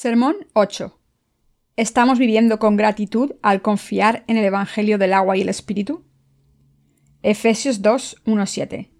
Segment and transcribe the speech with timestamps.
[0.00, 0.96] Sermón 8.
[1.74, 6.04] ¿Estamos viviendo con gratitud al confiar en el Evangelio del agua y el Espíritu?
[7.24, 8.92] Efesios 2, 1, 7.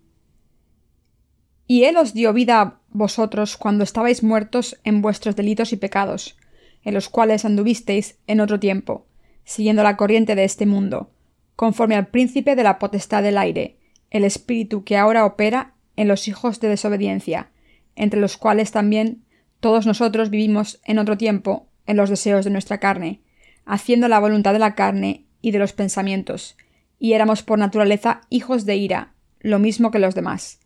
[1.68, 6.36] Y Él os dio vida a vosotros cuando estabais muertos en vuestros delitos y pecados,
[6.82, 9.06] en los cuales anduvisteis en otro tiempo,
[9.44, 11.12] siguiendo la corriente de este mundo,
[11.54, 13.78] conforme al príncipe de la potestad del aire,
[14.10, 17.52] el espíritu que ahora opera en los hijos de desobediencia,
[17.94, 19.27] entre los cuales también
[19.60, 23.22] todos nosotros vivimos en otro tiempo en los deseos de nuestra carne,
[23.64, 26.56] haciendo la voluntad de la carne y de los pensamientos,
[26.98, 30.60] y éramos por naturaleza hijos de ira, lo mismo que los demás.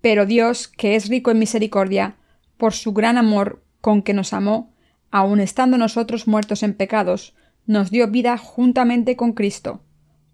[0.00, 2.16] Pero Dios, que es rico en misericordia,
[2.56, 4.74] por su gran amor con que nos amó,
[5.10, 7.34] aun estando nosotros muertos en pecados,
[7.66, 9.82] nos dio vida juntamente con Cristo.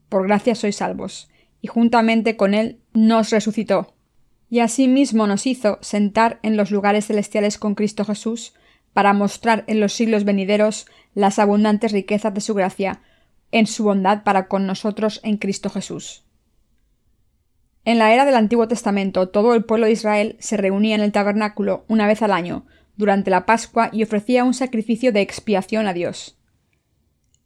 [0.08, 1.28] Por gracia sois salvos,
[1.60, 3.94] y juntamente con Él nos resucitó
[4.50, 8.52] y asimismo nos hizo sentar en los lugares celestiales con Cristo Jesús,
[8.92, 13.00] para mostrar en los siglos venideros las abundantes riquezas de su gracia,
[13.52, 16.24] en su bondad para con nosotros en Cristo Jesús.
[17.84, 21.12] En la era del Antiguo Testamento todo el pueblo de Israel se reunía en el
[21.12, 25.94] tabernáculo una vez al año, durante la Pascua, y ofrecía un sacrificio de expiación a
[25.94, 26.36] Dios.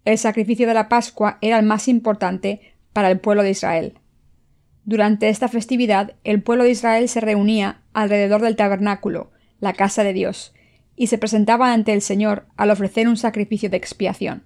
[0.05, 3.99] El sacrificio de la Pascua era el más importante para el pueblo de Israel.
[4.87, 10.13] Durante esta festividad, el pueblo de Israel se reunía alrededor del tabernáculo, la casa de
[10.13, 10.53] Dios,
[10.95, 14.45] y se presentaba ante el Señor al ofrecer un sacrificio de expiación.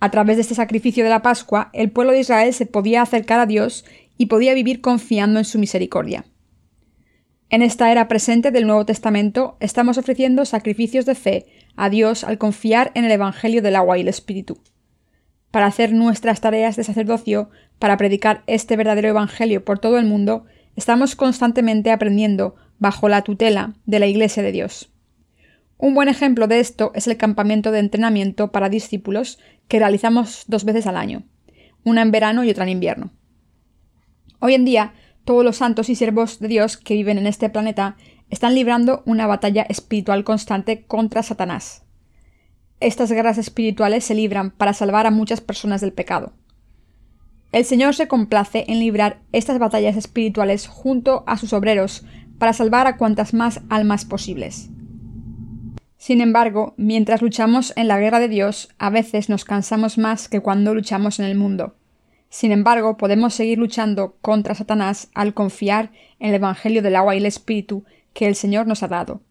[0.00, 3.40] A través de este sacrificio de la Pascua, el pueblo de Israel se podía acercar
[3.40, 3.86] a Dios
[4.18, 6.26] y podía vivir confiando en su misericordia.
[7.48, 12.36] En esta era presente del Nuevo Testamento estamos ofreciendo sacrificios de fe a Dios al
[12.36, 14.58] confiar en el Evangelio del agua y el Espíritu
[15.56, 20.44] para hacer nuestras tareas de sacerdocio, para predicar este verdadero Evangelio por todo el mundo,
[20.76, 24.92] estamos constantemente aprendiendo bajo la tutela de la Iglesia de Dios.
[25.78, 30.66] Un buen ejemplo de esto es el campamento de entrenamiento para discípulos que realizamos dos
[30.66, 31.22] veces al año,
[31.84, 33.12] una en verano y otra en invierno.
[34.40, 34.92] Hoy en día,
[35.24, 37.96] todos los santos y siervos de Dios que viven en este planeta
[38.28, 41.85] están librando una batalla espiritual constante contra Satanás.
[42.80, 46.32] Estas guerras espirituales se libran para salvar a muchas personas del pecado.
[47.52, 52.04] El Señor se complace en librar estas batallas espirituales junto a sus obreros
[52.38, 54.68] para salvar a cuantas más almas posibles.
[55.96, 60.40] Sin embargo, mientras luchamos en la guerra de Dios, a veces nos cansamos más que
[60.40, 61.76] cuando luchamos en el mundo.
[62.28, 67.18] Sin embargo, podemos seguir luchando contra Satanás al confiar en el Evangelio del agua y
[67.18, 69.22] el Espíritu que el Señor nos ha dado.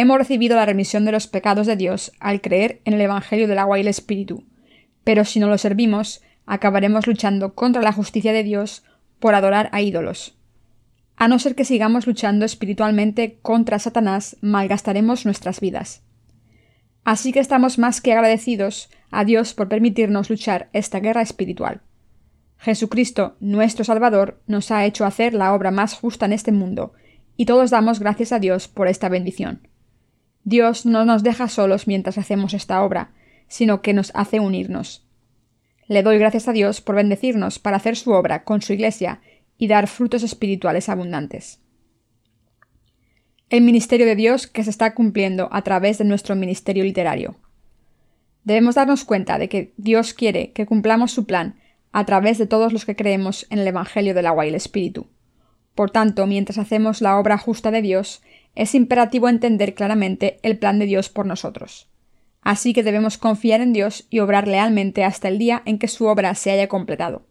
[0.00, 3.58] Hemos recibido la remisión de los pecados de Dios al creer en el Evangelio del
[3.58, 4.44] agua y el Espíritu,
[5.04, 8.82] pero si no lo servimos, acabaremos luchando contra la justicia de Dios
[9.18, 10.38] por adorar a ídolos.
[11.16, 16.02] A no ser que sigamos luchando espiritualmente contra Satanás, malgastaremos nuestras vidas.
[17.04, 21.82] Así que estamos más que agradecidos a Dios por permitirnos luchar esta guerra espiritual.
[22.56, 26.94] Jesucristo, nuestro Salvador, nos ha hecho hacer la obra más justa en este mundo,
[27.36, 29.68] y todos damos gracias a Dios por esta bendición.
[30.44, 33.12] Dios no nos deja solos mientras hacemos esta obra,
[33.48, 35.06] sino que nos hace unirnos.
[35.86, 39.20] Le doy gracias a Dios por bendecirnos para hacer su obra con su Iglesia
[39.58, 41.60] y dar frutos espirituales abundantes.
[43.50, 47.34] El ministerio de Dios que se está cumpliendo a través de nuestro ministerio literario.
[48.44, 51.56] Debemos darnos cuenta de que Dios quiere que cumplamos su plan
[51.92, 55.08] a través de todos los que creemos en el Evangelio del agua y el Espíritu.
[55.74, 58.22] Por tanto, mientras hacemos la obra justa de Dios,
[58.54, 61.88] es imperativo entender claramente el plan de Dios por nosotros.
[62.42, 66.06] Así que debemos confiar en Dios y obrar lealmente hasta el día en que su
[66.06, 67.22] obra se haya completado.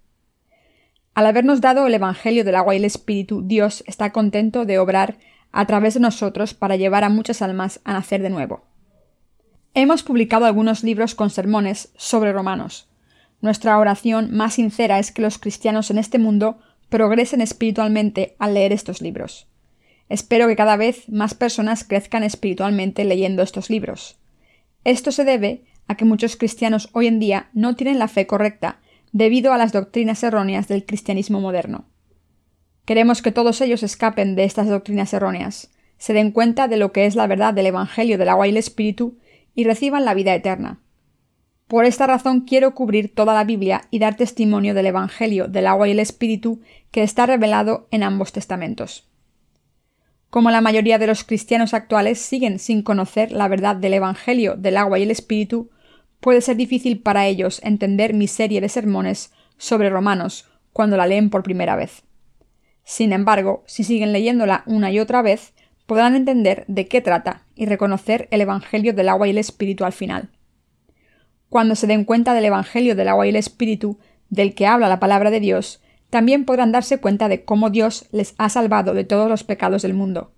[1.14, 5.18] Al habernos dado el Evangelio del agua y el Espíritu, Dios está contento de obrar
[5.52, 8.64] a través de nosotros para llevar a muchas almas a nacer de nuevo.
[9.74, 12.88] Hemos publicado algunos libros con sermones sobre romanos.
[13.42, 18.72] Nuestra oración más sincera es que los cristianos en este mundo progresen espiritualmente al leer
[18.72, 19.49] estos libros.
[20.10, 24.18] Espero que cada vez más personas crezcan espiritualmente leyendo estos libros.
[24.84, 28.80] Esto se debe a que muchos cristianos hoy en día no tienen la fe correcta
[29.12, 31.86] debido a las doctrinas erróneas del cristianismo moderno.
[32.86, 35.70] Queremos que todos ellos escapen de estas doctrinas erróneas,
[36.00, 38.58] se den cuenta de lo que es la verdad del Evangelio del agua y el
[38.58, 39.18] Espíritu
[39.54, 40.80] y reciban la vida eterna.
[41.68, 45.88] Por esta razón quiero cubrir toda la Biblia y dar testimonio del Evangelio del agua
[45.88, 49.09] y el Espíritu que está revelado en ambos testamentos.
[50.30, 54.78] Como la mayoría de los cristianos actuales siguen sin conocer la verdad del Evangelio del
[54.78, 55.72] agua y el Espíritu,
[56.20, 61.32] puede ser difícil para ellos entender mi serie de sermones sobre Romanos cuando la leen
[61.32, 62.04] por primera vez.
[62.84, 65.54] Sin embargo, si siguen leyéndola una y otra vez,
[65.88, 69.94] podrán entender de qué trata y reconocer el Evangelio del agua y el Espíritu al
[69.94, 70.30] final.
[71.50, 73.98] Cuando se den cuenta del Evangelio del agua y el Espíritu,
[74.30, 78.34] del que habla la palabra de Dios, también podrán darse cuenta de cómo Dios les
[78.38, 80.32] ha salvado de todos los pecados del mundo.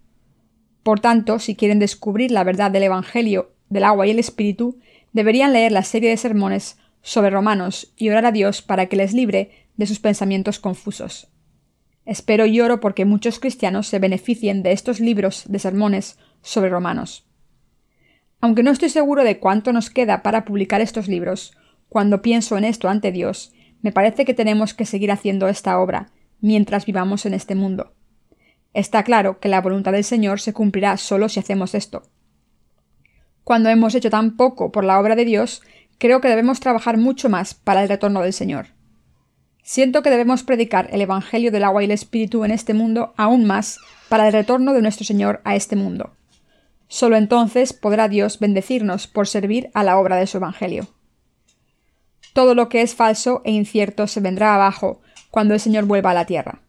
[0.84, 4.80] Por tanto, si quieren descubrir la verdad del Evangelio del agua y el Espíritu,
[5.14, 9.14] deberían leer la serie de sermones sobre Romanos y orar a Dios para que les
[9.14, 11.30] libre de sus pensamientos confusos.
[12.06, 17.26] Espero y oro porque muchos cristianos se beneficien de estos libros de sermones sobre Romanos.
[18.42, 21.54] Aunque no estoy seguro de cuánto nos queda para publicar estos libros,
[21.90, 26.12] cuando pienso en esto ante Dios, me parece que tenemos que seguir haciendo esta obra
[26.40, 27.94] mientras vivamos en este mundo.
[28.74, 32.04] Está claro que la voluntad del Señor se cumplirá solo si hacemos esto.
[33.44, 35.62] Cuando hemos hecho tan poco por la obra de Dios,
[35.98, 38.68] creo que debemos trabajar mucho más para el retorno del Señor.
[39.64, 43.46] Siento que debemos predicar el Evangelio del agua y el Espíritu en este mundo aún
[43.46, 43.80] más
[44.10, 46.12] para el retorno de nuestro Señor a este mundo.
[46.88, 50.88] Solo entonces podrá Dios bendecirnos por servir a la obra de su Evangelio.
[52.34, 56.16] Todo lo que es falso e incierto se vendrá abajo cuando el Señor vuelva a
[56.16, 56.62] la tierra.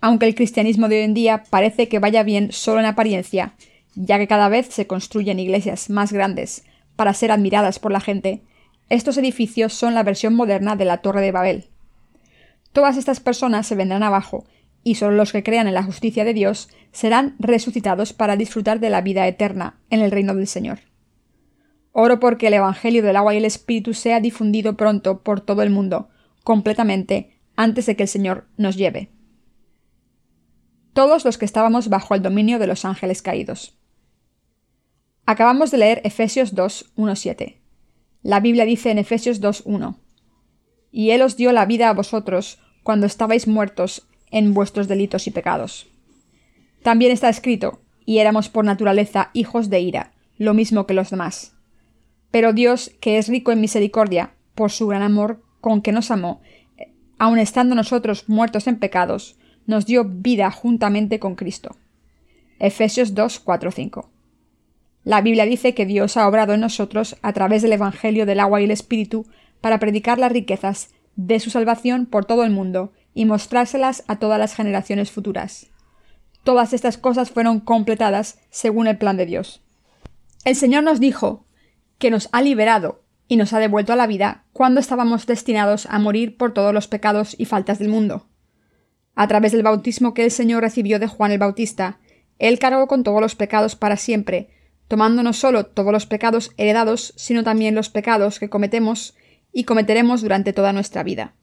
[0.00, 3.54] Aunque el cristianismo de hoy en día parece que vaya bien solo en apariencia,
[3.94, 6.64] ya que cada vez se construyen iglesias más grandes
[6.96, 8.42] para ser admiradas por la gente,
[8.88, 11.66] estos edificios son la versión moderna de la Torre de Babel.
[12.72, 14.44] Todas estas personas se vendrán abajo,
[14.84, 18.90] y solo los que crean en la justicia de Dios serán resucitados para disfrutar de
[18.90, 20.80] la vida eterna en el reino del Señor.
[21.92, 25.70] Oro porque el Evangelio del agua y el Espíritu sea difundido pronto por todo el
[25.70, 26.08] mundo,
[26.42, 29.10] completamente, antes de que el Señor nos lleve.
[30.92, 33.78] Todos los que estábamos bajo el dominio de los ángeles caídos.
[35.26, 37.62] Acabamos de leer Efesios 2, 1, 7.
[38.22, 40.02] La Biblia dice en Efesios 2, 1
[40.92, 45.30] y Él os dio la vida a vosotros cuando estabais muertos en vuestros delitos y
[45.30, 45.88] pecados.
[46.82, 51.51] También está escrito, y éramos por naturaleza hijos de ira, lo mismo que los demás.
[52.32, 56.40] Pero Dios, que es rico en misericordia, por su gran amor con que nos amó,
[57.18, 59.36] aun estando nosotros muertos en pecados,
[59.66, 61.76] nos dio vida juntamente con Cristo.
[62.58, 64.10] Efesios 2, 4, 5.
[65.04, 68.60] La Biblia dice que Dios ha obrado en nosotros, a través del Evangelio del agua
[68.60, 69.26] y el Espíritu,
[69.60, 74.38] para predicar las riquezas de su salvación por todo el mundo y mostrárselas a todas
[74.38, 75.66] las generaciones futuras.
[76.44, 79.62] Todas estas cosas fueron completadas según el plan de Dios.
[80.44, 81.44] El Señor nos dijo
[82.02, 86.00] que nos ha liberado y nos ha devuelto a la vida cuando estábamos destinados a
[86.00, 88.26] morir por todos los pecados y faltas del mundo.
[89.14, 92.00] A través del bautismo que el Señor recibió de Juan el Bautista,
[92.40, 94.48] Él cargó con todos los pecados para siempre,
[94.88, 99.14] tomando no solo todos los pecados heredados, sino también los pecados que cometemos
[99.52, 101.36] y cometeremos durante toda nuestra vida.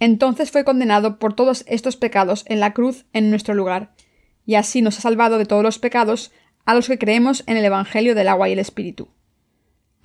[0.00, 3.94] Entonces fue condenado por todos estos pecados en la cruz en nuestro lugar,
[4.44, 6.30] y así nos ha salvado de todos los pecados
[6.66, 9.15] a los que creemos en el Evangelio del agua y el Espíritu.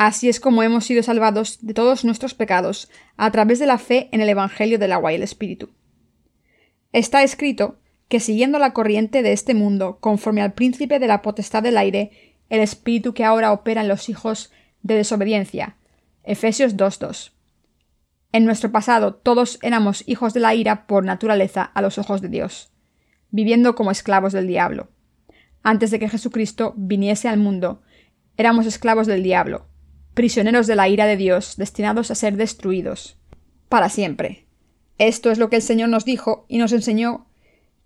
[0.03, 4.09] Así es como hemos sido salvados de todos nuestros pecados a través de la fe
[4.11, 5.69] en el Evangelio del agua y el Espíritu.
[6.91, 7.77] Está escrito
[8.09, 12.33] que siguiendo la corriente de este mundo, conforme al príncipe de la potestad del aire,
[12.49, 14.51] el espíritu que ahora opera en los hijos
[14.81, 15.75] de desobediencia,
[16.23, 17.33] Efesios 2.2.
[18.31, 22.29] En nuestro pasado todos éramos hijos de la ira por naturaleza a los ojos de
[22.29, 22.71] Dios,
[23.29, 24.89] viviendo como esclavos del diablo.
[25.61, 27.83] Antes de que Jesucristo viniese al mundo,
[28.35, 29.67] éramos esclavos del diablo,
[30.21, 33.17] prisioneros de la ira de Dios, destinados a ser destruidos
[33.69, 34.45] para siempre.
[34.99, 37.25] Esto es lo que el Señor nos dijo y nos enseñó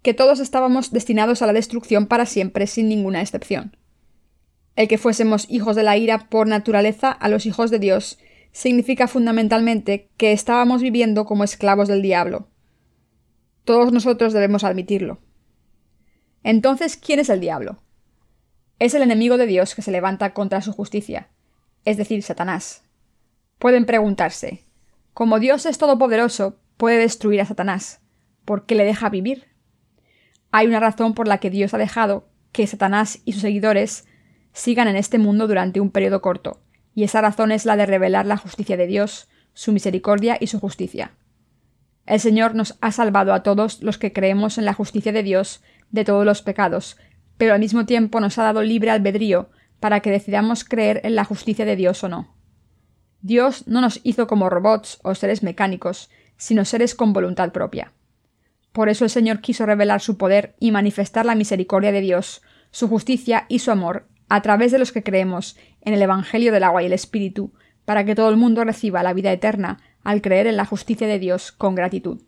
[0.01, 3.77] que todos estábamos destinados a la destrucción para siempre sin ninguna excepción.
[4.75, 8.19] El que fuésemos hijos de la ira por naturaleza a los hijos de Dios
[8.51, 12.49] significa fundamentalmente que estábamos viviendo como esclavos del diablo.
[13.63, 15.21] Todos nosotros debemos admitirlo.
[16.43, 17.81] Entonces, ¿quién es el diablo?
[18.77, 21.29] Es el enemigo de Dios que se levanta contra su justicia,
[21.85, 22.83] es decir, Satanás.
[23.59, 24.65] Pueden preguntarse,
[25.13, 28.01] como Dios es todopoderoso, puede destruir a Satanás,
[28.43, 29.45] ¿por qué le deja vivir?
[30.51, 34.07] Hay una razón por la que Dios ha dejado que Satanás y sus seguidores
[34.51, 36.61] sigan en este mundo durante un periodo corto,
[36.93, 40.59] y esa razón es la de revelar la justicia de Dios, su misericordia y su
[40.59, 41.11] justicia.
[42.05, 45.61] El Señor nos ha salvado a todos los que creemos en la justicia de Dios
[45.91, 46.97] de todos los pecados,
[47.37, 49.49] pero al mismo tiempo nos ha dado libre albedrío
[49.85, 52.33] para que decidamos creer en la justicia de Dios o no.
[53.21, 57.93] Dios no nos hizo como robots o seres mecánicos, sino seres con voluntad propia.
[58.71, 62.87] Por eso el Señor quiso revelar su poder y manifestar la misericordia de Dios, su
[62.87, 66.81] justicia y su amor a través de los que creemos en el Evangelio del agua
[66.81, 67.53] y el Espíritu,
[67.85, 71.19] para que todo el mundo reciba la vida eterna al creer en la justicia de
[71.19, 72.23] Dios con gratitud.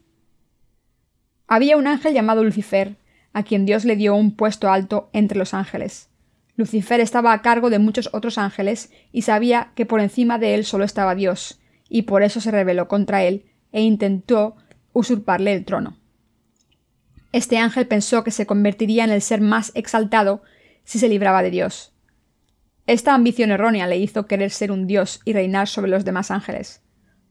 [1.48, 2.98] Había un ángel llamado Lucifer,
[3.34, 6.12] a quien Dios le dio un puesto alto entre los ángeles.
[6.58, 10.66] Lucifer estaba a cargo de muchos otros ángeles y sabía que por encima de él
[10.66, 14.56] solo estaba Dios, y por eso se rebeló contra él e intentó
[14.92, 16.00] usurparle el trono.
[17.32, 20.42] Este ángel pensó que se convertiría en el ser más exaltado
[20.84, 21.94] si se libraba de Dios.
[22.88, 26.82] Esta ambición errónea le hizo querer ser un dios y reinar sobre los demás ángeles.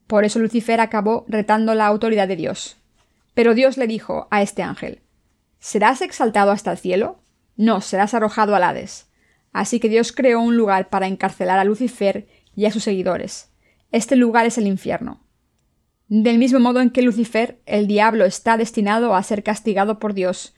[0.06, 2.76] Por eso Lucifer acabó retando la autoridad de Dios.
[3.34, 5.02] Pero Dios le dijo a este ángel
[5.58, 7.18] ¿Serás exaltado hasta el cielo?
[7.56, 9.08] No, serás arrojado al Hades.
[9.56, 13.50] Así que Dios creó un lugar para encarcelar a Lucifer y a sus seguidores.
[13.90, 15.24] Este lugar es el infierno.
[16.08, 20.54] Del mismo modo en que Lucifer, el diablo, está destinado a ser castigado por Dios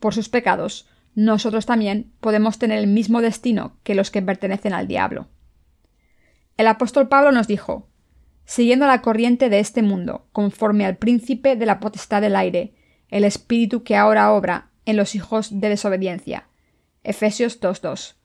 [0.00, 4.86] por sus pecados, nosotros también podemos tener el mismo destino que los que pertenecen al
[4.86, 5.28] diablo.
[6.58, 7.88] El apóstol Pablo nos dijo
[8.44, 12.74] Siguiendo la corriente de este mundo, conforme al príncipe de la potestad del aire,
[13.08, 16.48] el espíritu que ahora obra en los hijos de desobediencia.
[17.02, 18.16] Efesios 2.2.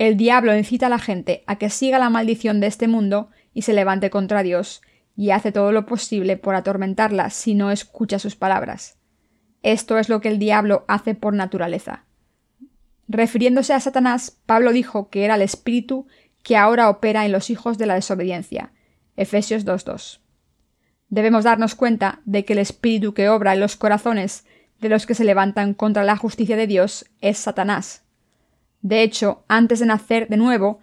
[0.00, 3.62] El diablo incita a la gente a que siga la maldición de este mundo y
[3.62, 4.80] se levante contra Dios,
[5.14, 8.96] y hace todo lo posible por atormentarla si no escucha sus palabras.
[9.62, 12.06] Esto es lo que el diablo hace por naturaleza.
[13.08, 16.06] Refiriéndose a Satanás, Pablo dijo que era el espíritu
[16.42, 18.72] que ahora opera en los hijos de la desobediencia.
[19.18, 20.20] Efesios 2.2.
[21.10, 24.46] Debemos darnos cuenta de que el espíritu que obra en los corazones
[24.80, 28.06] de los que se levantan contra la justicia de Dios es Satanás.
[28.82, 30.80] De hecho, antes de nacer de nuevo,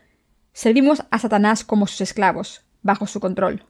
[0.53, 3.63] servimos a Satanás como sus esclavos, bajo su control.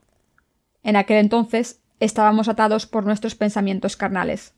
[0.84, 4.54] En aquel entonces estábamos atados por nuestros pensamientos carnales.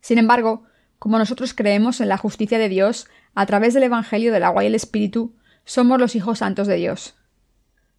[0.00, 0.64] Sin embargo,
[0.98, 4.66] como nosotros creemos en la justicia de Dios a través del Evangelio del agua y
[4.66, 7.14] el Espíritu, somos los hijos santos de Dios.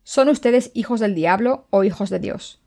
[0.03, 2.61] ¿Son ustedes hijos del diablo o hijos de Dios?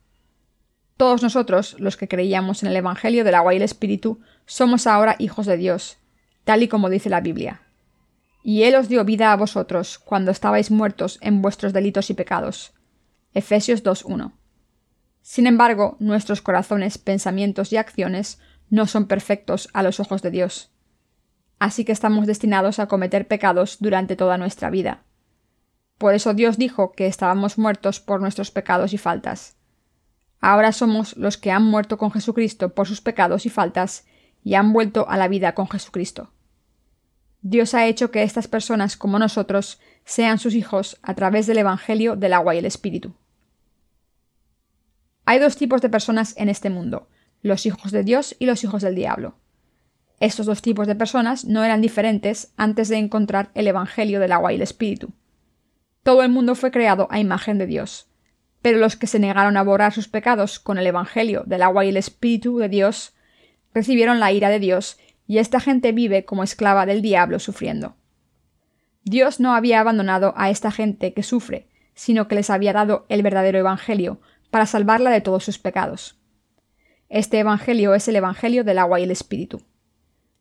[0.96, 5.16] Todos nosotros, los que creíamos en el Evangelio del agua y el Espíritu, somos ahora
[5.18, 5.98] hijos de Dios,
[6.44, 7.62] tal y como dice la Biblia.
[8.42, 12.72] Y Él os dio vida a vosotros cuando estabais muertos en vuestros delitos y pecados.
[13.34, 14.32] Efesios 2.1.
[15.22, 20.72] Sin embargo, nuestros corazones, pensamientos y acciones no son perfectos a los ojos de Dios.
[21.60, 25.04] Así que estamos destinados a cometer pecados durante toda nuestra vida.
[25.96, 29.56] Por eso Dios dijo que estábamos muertos por nuestros pecados y faltas.
[30.40, 34.04] Ahora somos los que han muerto con Jesucristo por sus pecados y faltas
[34.42, 36.30] y han vuelto a la vida con Jesucristo.
[37.42, 42.16] Dios ha hecho que estas personas como nosotros sean sus hijos a través del Evangelio
[42.16, 43.14] del agua y el Espíritu.
[45.24, 47.08] Hay dos tipos de personas en este mundo,
[47.42, 49.34] los hijos de Dios y los hijos del diablo.
[50.20, 54.52] Estos dos tipos de personas no eran diferentes antes de encontrar el Evangelio del agua
[54.52, 55.12] y el Espíritu.
[56.04, 58.06] Todo el mundo fue creado a imagen de Dios,
[58.60, 61.88] pero los que se negaron a borrar sus pecados con el Evangelio del agua y
[61.88, 63.14] el Espíritu de Dios
[63.74, 67.96] recibieron la ira de Dios, y esta gente vive como esclava del diablo sufriendo.
[69.04, 73.22] Dios no había abandonado a esta gente que sufre, sino que les había dado el
[73.22, 76.18] verdadero Evangelio, para salvarla de todos sus pecados.
[77.08, 79.62] Este Evangelio es el Evangelio del agua y el Espíritu.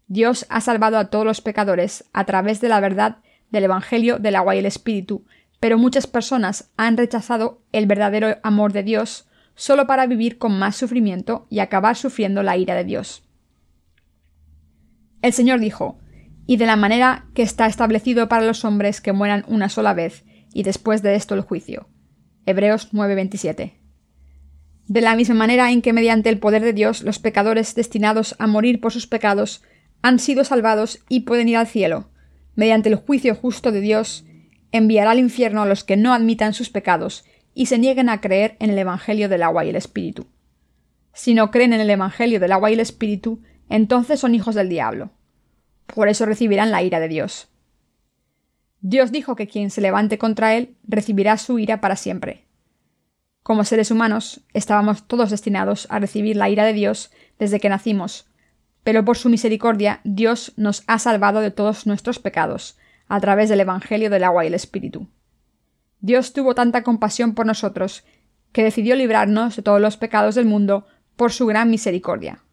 [0.07, 3.17] Dios ha salvado a todos los pecadores a través de la verdad
[3.49, 5.25] del Evangelio del agua y el Espíritu,
[5.61, 9.27] pero muchas personas han rechazado el verdadero amor de Dios
[9.61, 13.21] solo para vivir con más sufrimiento y acabar sufriendo la ira de Dios.
[15.21, 15.99] El Señor dijo,
[16.47, 20.23] y de la manera que está establecido para los hombres que mueran una sola vez,
[20.51, 21.87] y después de esto el juicio.
[22.47, 23.73] Hebreos 9:27.
[24.87, 28.47] De la misma manera en que mediante el poder de Dios los pecadores destinados a
[28.47, 29.61] morir por sus pecados
[30.01, 32.09] han sido salvados y pueden ir al cielo,
[32.55, 34.25] mediante el juicio justo de Dios,
[34.71, 38.55] enviará al infierno a los que no admitan sus pecados y se nieguen a creer
[38.59, 40.27] en el Evangelio del agua y el Espíritu.
[41.13, 44.69] Si no creen en el Evangelio del agua y el Espíritu, entonces son hijos del
[44.69, 45.11] diablo.
[45.87, 47.49] Por eso recibirán la ira de Dios.
[48.79, 52.47] Dios dijo que quien se levante contra él recibirá su ira para siempre.
[53.43, 58.27] Como seres humanos, estábamos todos destinados a recibir la ira de Dios desde que nacimos,
[58.83, 62.77] pero por su misericordia Dios nos ha salvado de todos nuestros pecados,
[63.07, 65.07] a través del Evangelio del agua y el Espíritu.
[66.01, 68.03] Dios tuvo tanta compasión por nosotros
[68.51, 72.43] que decidió librarnos de todos los pecados del mundo por su gran misericordia.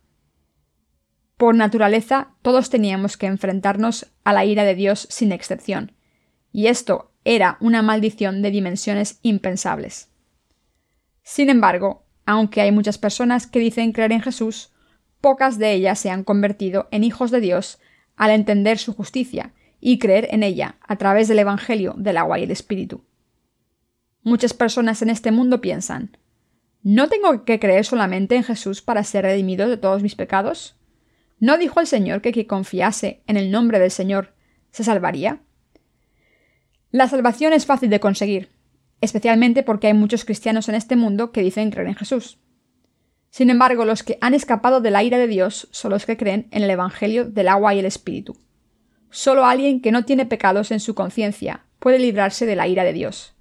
[1.36, 5.92] Por naturaleza, todos teníamos que enfrentarnos a la ira de Dios sin excepción,
[6.52, 10.10] y esto era una maldición de dimensiones impensables.
[11.22, 14.72] Sin embargo, aunque hay muchas personas que dicen creer en Jesús,
[15.20, 17.78] pocas de ellas se han convertido en hijos de Dios
[18.16, 22.42] al entender su justicia y creer en ella a través del Evangelio del agua y
[22.42, 23.07] el Espíritu.
[24.28, 26.18] Muchas personas en este mundo piensan
[26.82, 30.76] ¿No tengo que creer solamente en Jesús para ser redimido de todos mis pecados?
[31.40, 34.34] ¿No dijo el Señor que quien confiase en el nombre del Señor
[34.70, 35.40] se salvaría?
[36.90, 38.50] La salvación es fácil de conseguir,
[39.00, 42.38] especialmente porque hay muchos cristianos en este mundo que dicen creer en Jesús.
[43.30, 46.48] Sin embargo, los que han escapado de la ira de Dios son los que creen
[46.50, 48.36] en el Evangelio del agua y el Espíritu.
[49.08, 52.92] Solo alguien que no tiene pecados en su conciencia puede librarse de la ira de
[52.92, 53.37] Dios.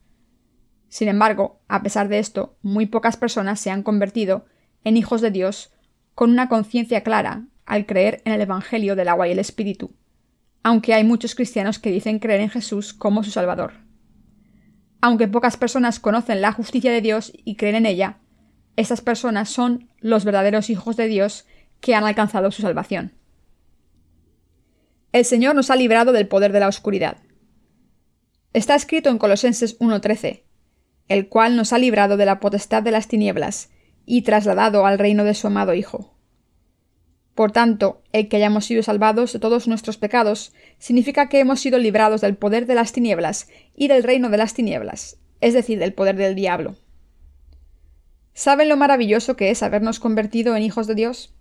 [0.89, 4.45] Sin embargo, a pesar de esto, muy pocas personas se han convertido
[4.83, 5.73] en hijos de Dios
[6.15, 9.93] con una conciencia clara al creer en el Evangelio del agua y el Espíritu,
[10.63, 13.73] aunque hay muchos cristianos que dicen creer en Jesús como su Salvador.
[15.01, 18.17] Aunque pocas personas conocen la justicia de Dios y creen en ella,
[18.77, 21.45] estas personas son los verdaderos hijos de Dios
[21.81, 23.13] que han alcanzado su salvación.
[25.11, 27.17] El Señor nos ha librado del poder de la oscuridad.
[28.53, 30.43] Está escrito en Colosenses 1.13,
[31.07, 33.69] el cual nos ha librado de la potestad de las tinieblas
[34.05, 36.13] y trasladado al reino de su amado Hijo.
[37.35, 41.77] Por tanto, el que hayamos sido salvados de todos nuestros pecados significa que hemos sido
[41.77, 45.93] librados del poder de las tinieblas y del reino de las tinieblas, es decir, del
[45.93, 46.77] poder del diablo.
[48.33, 51.33] ¿Saben lo maravilloso que es habernos convertido en hijos de Dios?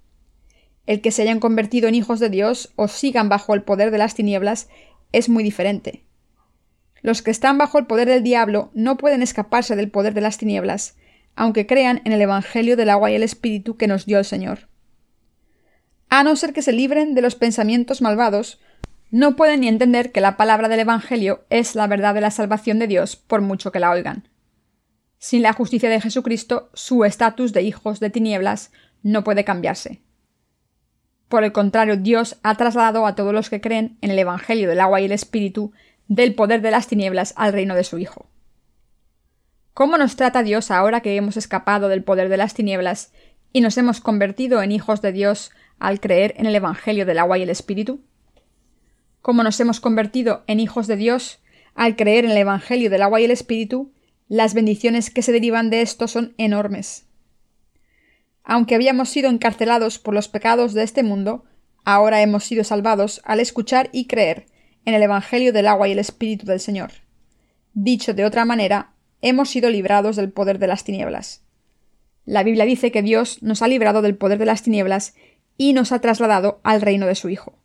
[0.86, 3.98] El que se hayan convertido en hijos de Dios o sigan bajo el poder de
[3.98, 4.68] las tinieblas
[5.12, 6.05] es muy diferente.
[7.02, 10.38] Los que están bajo el poder del diablo no pueden escaparse del poder de las
[10.38, 10.96] tinieblas,
[11.34, 14.68] aunque crean en el Evangelio del agua y el Espíritu que nos dio el Señor.
[16.08, 18.60] A no ser que se libren de los pensamientos malvados,
[19.10, 22.78] no pueden ni entender que la palabra del Evangelio es la verdad de la salvación
[22.78, 24.28] de Dios por mucho que la oigan.
[25.18, 28.72] Sin la justicia de Jesucristo, su estatus de hijos de tinieblas
[29.02, 30.02] no puede cambiarse.
[31.28, 34.80] Por el contrario, Dios ha trasladado a todos los que creen en el Evangelio del
[34.80, 35.72] agua y el Espíritu
[36.08, 38.28] del poder de las tinieblas al reino de su Hijo.
[39.74, 43.12] ¿Cómo nos trata Dios ahora que hemos escapado del poder de las tinieblas
[43.52, 47.38] y nos hemos convertido en hijos de Dios al creer en el Evangelio del agua
[47.38, 48.00] y el Espíritu?
[49.20, 51.40] ¿Cómo nos hemos convertido en hijos de Dios
[51.74, 53.92] al creer en el Evangelio del agua y el Espíritu?
[54.28, 57.06] Las bendiciones que se derivan de esto son enormes.
[58.44, 61.44] Aunque habíamos sido encarcelados por los pecados de este mundo,
[61.84, 64.46] ahora hemos sido salvados al escuchar y creer
[64.86, 66.92] en el Evangelio del agua y el Espíritu del Señor.
[67.74, 71.42] Dicho de otra manera, hemos sido librados del poder de las tinieblas.
[72.24, 75.14] La Biblia dice que Dios nos ha librado del poder de las tinieblas
[75.58, 77.58] y nos ha trasladado al reino de su Hijo.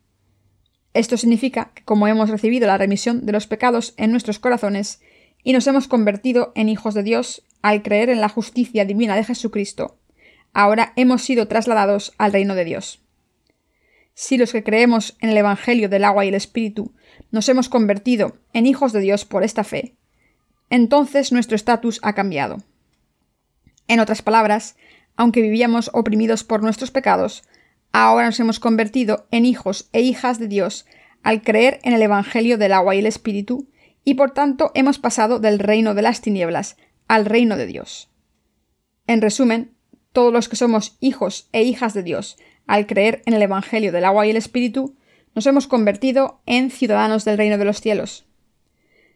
[0.93, 4.99] Esto significa que como hemos recibido la remisión de los pecados en nuestros corazones
[5.43, 9.23] y nos hemos convertido en hijos de Dios al creer en la justicia divina de
[9.23, 9.99] Jesucristo,
[10.53, 13.01] ahora hemos sido trasladados al reino de Dios.
[14.13, 16.93] Si los que creemos en el Evangelio del agua y el Espíritu
[17.31, 19.95] nos hemos convertido en hijos de Dios por esta fe,
[20.69, 22.57] entonces nuestro estatus ha cambiado.
[23.87, 24.77] En otras palabras,
[25.17, 27.43] aunque vivíamos oprimidos por nuestros pecados,
[27.91, 30.85] ahora nos hemos convertido en hijos e hijas de Dios
[31.23, 33.67] al creer en el Evangelio del agua y el Espíritu,
[34.03, 38.09] y por tanto hemos pasado del reino de las tinieblas al reino de Dios.
[39.05, 39.75] En resumen,
[40.13, 44.05] todos los que somos hijos e hijas de Dios al creer en el Evangelio del
[44.05, 44.95] agua y el Espíritu,
[45.35, 48.25] nos hemos convertido en ciudadanos del reino de los cielos.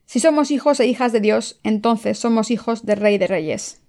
[0.05, 3.81] Si somos hijos e hijas de Dios, entonces somos hijos del Rey de Reyes.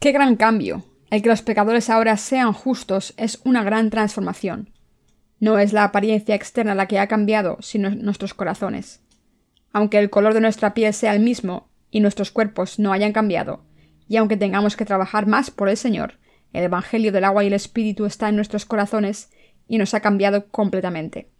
[0.00, 0.84] ¡Qué gran cambio!
[1.10, 4.70] El que los pecadores ahora sean justos es una gran transformación.
[5.38, 9.00] No es la apariencia externa la que ha cambiado, sino nuestros corazones.
[9.72, 13.64] Aunque el color de nuestra piel sea el mismo y nuestros cuerpos no hayan cambiado,
[14.08, 16.14] y aunque tengamos que trabajar más por el Señor,
[16.52, 19.30] el Evangelio del agua y el Espíritu está en nuestros corazones
[19.68, 21.30] y nos ha cambiado completamente.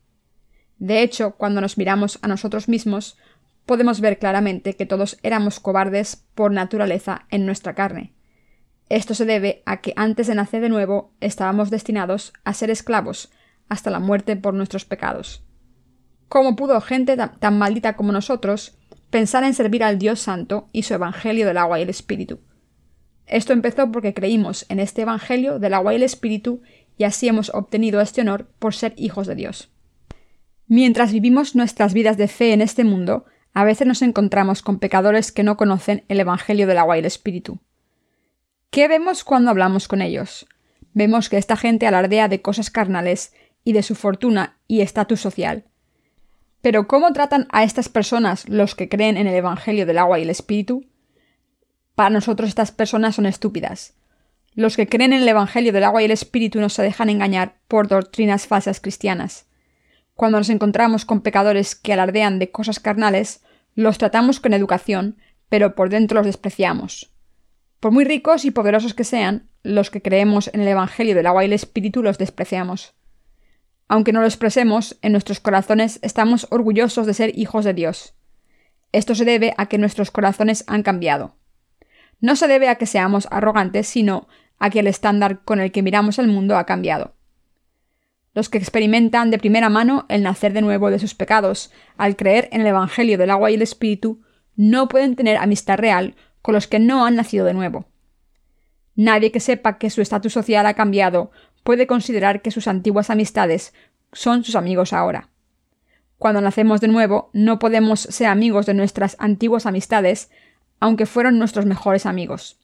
[0.78, 3.16] De hecho, cuando nos miramos a nosotros mismos,
[3.64, 8.14] podemos ver claramente que todos éramos cobardes por naturaleza en nuestra carne.
[8.88, 13.32] Esto se debe a que antes de nacer de nuevo estábamos destinados a ser esclavos
[13.68, 15.42] hasta la muerte por nuestros pecados.
[16.28, 18.78] ¿Cómo pudo gente tan maldita como nosotros
[19.10, 22.40] pensar en servir al Dios Santo y su Evangelio del agua y el Espíritu?
[23.26, 26.62] Esto empezó porque creímos en este Evangelio del agua y el Espíritu
[26.96, 29.72] y así hemos obtenido este honor por ser hijos de Dios.
[30.68, 33.24] Mientras vivimos nuestras vidas de fe en este mundo,
[33.54, 37.06] a veces nos encontramos con pecadores que no conocen el Evangelio del agua y el
[37.06, 37.60] Espíritu.
[38.70, 40.46] ¿Qué vemos cuando hablamos con ellos?
[40.92, 43.32] Vemos que esta gente alardea de cosas carnales
[43.64, 45.64] y de su fortuna y estatus social.
[46.62, 50.22] Pero ¿cómo tratan a estas personas los que creen en el Evangelio del agua y
[50.22, 50.84] el Espíritu?
[51.94, 53.94] Para nosotros estas personas son estúpidas.
[54.54, 57.56] Los que creen en el Evangelio del agua y el Espíritu no se dejan engañar
[57.68, 59.46] por doctrinas falsas cristianas.
[60.16, 65.18] Cuando nos encontramos con pecadores que alardean de cosas carnales, los tratamos con educación,
[65.50, 67.12] pero por dentro los despreciamos.
[67.80, 71.44] Por muy ricos y poderosos que sean, los que creemos en el Evangelio del agua
[71.44, 72.94] y el Espíritu los despreciamos.
[73.88, 78.14] Aunque no lo expresemos, en nuestros corazones estamos orgullosos de ser hijos de Dios.
[78.92, 81.36] Esto se debe a que nuestros corazones han cambiado.
[82.22, 85.82] No se debe a que seamos arrogantes, sino a que el estándar con el que
[85.82, 87.15] miramos el mundo ha cambiado.
[88.36, 92.50] Los que experimentan de primera mano el nacer de nuevo de sus pecados, al creer
[92.52, 94.20] en el Evangelio del agua y el Espíritu,
[94.56, 97.86] no pueden tener amistad real con los que no han nacido de nuevo.
[98.94, 101.30] Nadie que sepa que su estatus social ha cambiado
[101.64, 103.72] puede considerar que sus antiguas amistades
[104.12, 105.30] son sus amigos ahora.
[106.18, 110.30] Cuando nacemos de nuevo, no podemos ser amigos de nuestras antiguas amistades,
[110.78, 112.60] aunque fueron nuestros mejores amigos.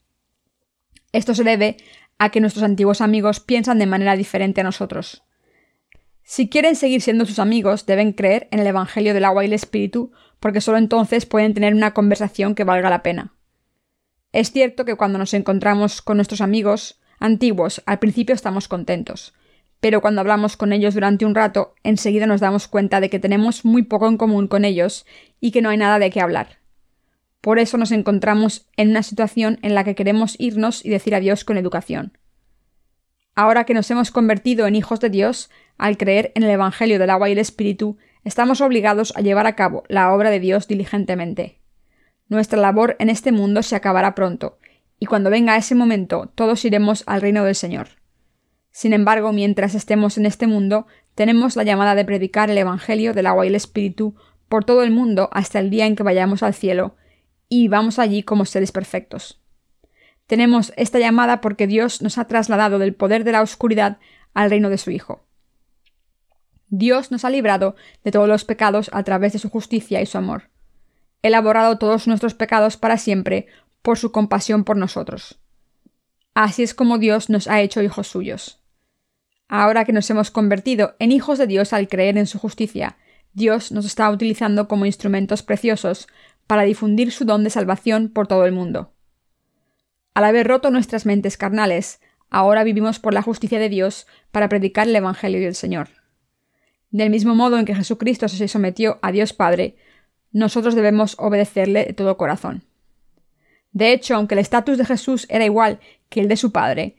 [1.13, 1.79] Esto se debe
[2.19, 5.25] a que nuestros antiguos amigos piensan de manera diferente a nosotros.
[6.25, 9.53] Si quieren seguir siendo sus amigos, deben creer en el Evangelio del agua y el
[9.53, 13.35] Espíritu, porque solo entonces pueden tener una conversación que valga la pena.
[14.33, 19.35] Es cierto que cuando nos encontramos con nuestros amigos antiguos, al principio estamos contentos,
[19.81, 23.65] pero cuando hablamos con ellos durante un rato, enseguida nos damos cuenta de que tenemos
[23.65, 25.05] muy poco en común con ellos
[25.41, 26.61] y que no hay nada de qué hablar.
[27.41, 31.45] Por eso nos encontramos en una situación en la que queremos irnos y decir adiós
[31.45, 32.17] con educación.
[33.35, 37.09] Ahora que nos hemos convertido en hijos de Dios, al creer en el Evangelio del
[37.09, 41.59] agua y el Espíritu, estamos obligados a llevar a cabo la obra de Dios diligentemente.
[42.29, 44.59] Nuestra labor en este mundo se acabará pronto,
[44.99, 47.89] y cuando venga ese momento todos iremos al reino del Señor.
[48.71, 53.27] Sin embargo, mientras estemos en este mundo, tenemos la llamada de predicar el Evangelio del
[53.27, 54.15] agua y el Espíritu
[54.49, 56.97] por todo el mundo hasta el día en que vayamos al cielo,
[57.49, 59.42] y vamos allí como seres perfectos.
[60.33, 63.99] Tenemos esta llamada porque Dios nos ha trasladado del poder de la oscuridad
[64.33, 65.27] al reino de su Hijo.
[66.69, 70.17] Dios nos ha librado de todos los pecados a través de su justicia y su
[70.17, 70.45] amor.
[71.21, 73.47] Él ha todos nuestros pecados para siempre
[73.83, 75.39] por su compasión por nosotros.
[76.33, 78.59] Así es como Dios nos ha hecho hijos suyos.
[79.49, 82.97] Ahora que nos hemos convertido en hijos de Dios al creer en su justicia,
[83.35, 86.09] Dios nos está utilizando como instrumentos preciosos
[86.47, 88.95] para difundir su don de salvación por todo el mundo.
[90.15, 94.87] Al haber roto nuestras mentes carnales, ahora vivimos por la justicia de Dios para predicar
[94.87, 95.89] el Evangelio del Señor.
[96.91, 99.77] Del mismo modo en que Jesucristo se sometió a Dios Padre,
[100.33, 102.65] nosotros debemos obedecerle de todo corazón.
[103.73, 106.97] De hecho, aunque el estatus de Jesús era igual que el de su Padre,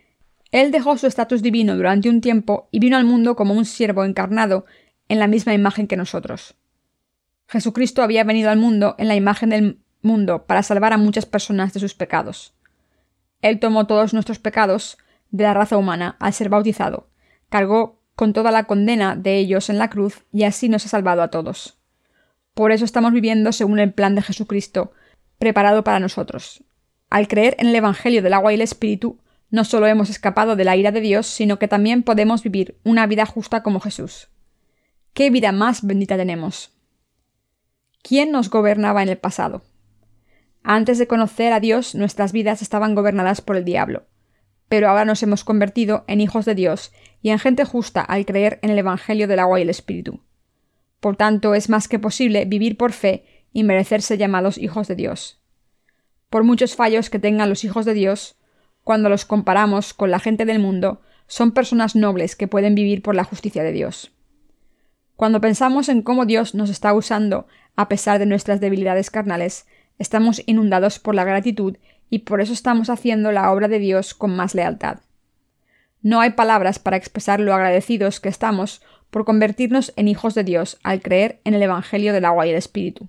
[0.52, 4.06] él dejó su estatus divino durante un tiempo y vino al mundo como un siervo
[4.06, 4.65] encarnado
[5.08, 6.56] en la misma imagen que nosotros.
[7.47, 11.73] Jesucristo había venido al mundo en la imagen del mundo para salvar a muchas personas
[11.73, 12.54] de sus pecados.
[13.43, 14.97] Él tomó todos nuestros pecados
[15.29, 17.10] de la raza humana al ser bautizado,
[17.49, 21.21] cargó con toda la condena de ellos en la cruz y así nos ha salvado
[21.21, 21.77] a todos.
[22.53, 24.93] Por eso estamos viviendo según el plan de Jesucristo,
[25.39, 26.63] preparado para nosotros.
[27.10, 30.63] Al creer en el Evangelio del agua y el Espíritu, no solo hemos escapado de
[30.63, 34.29] la ira de Dios, sino que también podemos vivir una vida justa como Jesús.
[35.13, 36.71] ¿Qué vida más bendita tenemos?
[38.03, 39.63] ¿Quién nos gobernaba en el pasado?
[40.63, 44.06] Antes de conocer a Dios, nuestras vidas estaban gobernadas por el diablo.
[44.69, 48.60] Pero ahora nos hemos convertido en hijos de Dios y en gente justa al creer
[48.62, 50.21] en el Evangelio del agua y el Espíritu.
[51.02, 55.41] Por tanto, es más que posible vivir por fe y merecerse llamados hijos de Dios.
[56.30, 58.38] Por muchos fallos que tengan los hijos de Dios,
[58.84, 63.15] cuando los comparamos con la gente del mundo, son personas nobles que pueden vivir por
[63.15, 64.13] la justicia de Dios.
[65.15, 69.65] Cuando pensamos en cómo Dios nos está usando a pesar de nuestras debilidades carnales,
[69.99, 71.77] estamos inundados por la gratitud
[72.10, 74.99] y por eso estamos haciendo la obra de Dios con más lealtad.
[76.01, 80.79] No hay palabras para expresar lo agradecidos que estamos por convertirnos en hijos de Dios
[80.84, 83.08] al creer en el Evangelio del agua y el Espíritu.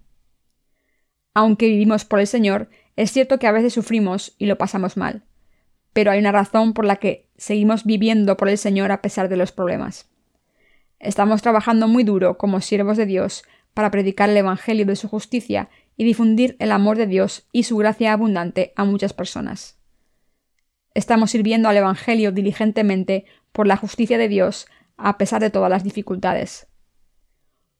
[1.34, 5.24] Aunque vivimos por el Señor, es cierto que a veces sufrimos y lo pasamos mal,
[5.92, 9.36] pero hay una razón por la que seguimos viviendo por el Señor a pesar de
[9.36, 10.08] los problemas.
[11.00, 13.42] Estamos trabajando muy duro como siervos de Dios
[13.74, 17.76] para predicar el Evangelio de su justicia y difundir el amor de Dios y su
[17.76, 19.78] gracia abundante a muchas personas.
[20.94, 25.84] Estamos sirviendo al Evangelio diligentemente por la justicia de Dios a pesar de todas las
[25.84, 26.68] dificultades.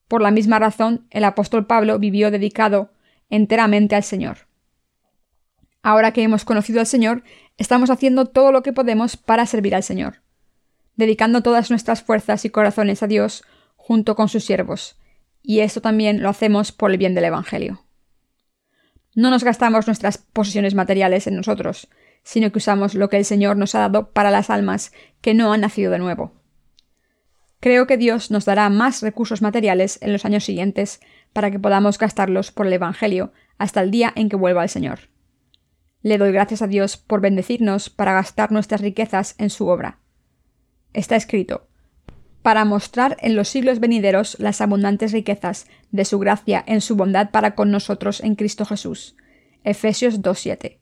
[0.09, 2.93] Por la misma razón, el apóstol Pablo vivió dedicado
[3.31, 4.49] enteramente al Señor.
[5.83, 7.25] Ahora que hemos conocido al Señor,
[7.57, 10.23] estamos haciendo todo lo que podemos para servir al Señor,
[10.97, 13.45] dedicando todas nuestras fuerzas y corazones a Dios
[13.77, 14.97] junto con sus siervos,
[15.43, 17.84] y esto también lo hacemos por el bien del Evangelio.
[19.15, 21.89] No nos gastamos nuestras posesiones materiales en nosotros,
[22.25, 25.53] sino que usamos lo que el Señor nos ha dado para las almas que no
[25.53, 26.33] han nacido de nuevo.
[27.61, 31.01] Creo que Dios nos dará más recursos materiales en los años siguientes
[31.33, 35.09] para que podamos gastarlos por el Evangelio hasta el día en que vuelva el Señor.
[36.03, 40.01] Le doy gracias a Dios por bendecirnos para gastar nuestras riquezas en su obra.
[40.93, 41.69] Está escrito
[42.45, 47.31] para mostrar en los siglos venideros las abundantes riquezas de su gracia en su bondad
[47.31, 49.17] para con nosotros en Cristo Jesús.
[49.65, 50.77] Efesios 2.7.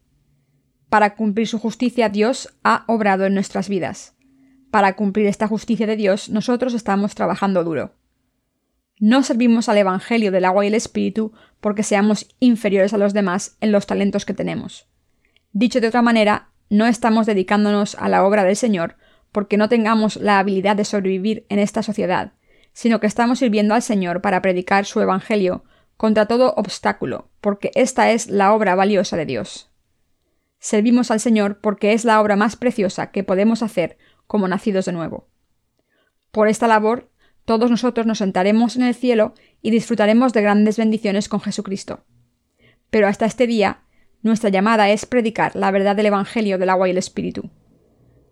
[0.88, 4.16] Para cumplir su justicia Dios ha obrado en nuestras vidas.
[4.72, 7.94] Para cumplir esta justicia de Dios nosotros estamos trabajando duro.
[8.98, 13.56] No servimos al Evangelio del agua y el Espíritu porque seamos inferiores a los demás
[13.60, 14.88] en los talentos que tenemos.
[15.52, 18.96] Dicho de otra manera, no estamos dedicándonos a la obra del Señor
[19.32, 22.34] porque no tengamos la habilidad de sobrevivir en esta sociedad,
[22.72, 25.64] sino que estamos sirviendo al Señor para predicar su Evangelio
[25.96, 29.70] contra todo obstáculo, porque esta es la obra valiosa de Dios.
[30.58, 34.92] Servimos al Señor porque es la obra más preciosa que podemos hacer como nacidos de
[34.92, 35.28] nuevo.
[36.30, 37.10] Por esta labor,
[37.44, 42.04] todos nosotros nos sentaremos en el cielo y disfrutaremos de grandes bendiciones con Jesucristo.
[42.90, 43.82] Pero hasta este día,
[44.22, 47.50] nuestra llamada es predicar la verdad del Evangelio del agua y el Espíritu.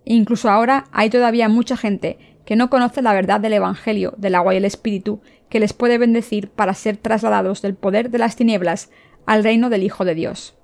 [0.05, 4.55] Incluso ahora hay todavía mucha gente que no conoce la verdad del Evangelio, del agua
[4.55, 8.91] y el Espíritu, que les puede bendecir para ser trasladados del poder de las tinieblas
[9.27, 10.57] al reino del Hijo de Dios.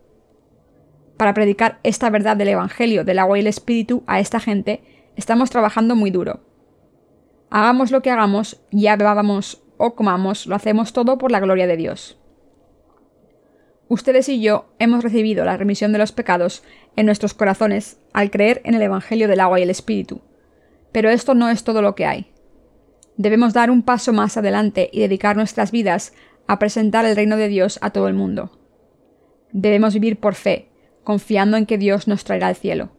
[1.16, 4.82] Para predicar esta verdad del Evangelio, del agua y el Espíritu a esta gente,
[5.16, 6.40] estamos trabajando muy duro.
[7.50, 11.76] Hagamos lo que hagamos, ya bebamos o comamos, lo hacemos todo por la gloria de
[11.76, 12.18] Dios.
[13.88, 16.64] Ustedes y yo hemos recibido la remisión de los pecados
[16.96, 20.22] en nuestros corazones al creer en el Evangelio del agua y el Espíritu.
[20.90, 22.32] Pero esto no es todo lo que hay.
[23.16, 26.14] Debemos dar un paso más adelante y dedicar nuestras vidas
[26.48, 28.58] a presentar el reino de Dios a todo el mundo.
[29.52, 30.68] Debemos vivir por fe,
[31.04, 32.90] confiando en que Dios nos traerá al cielo.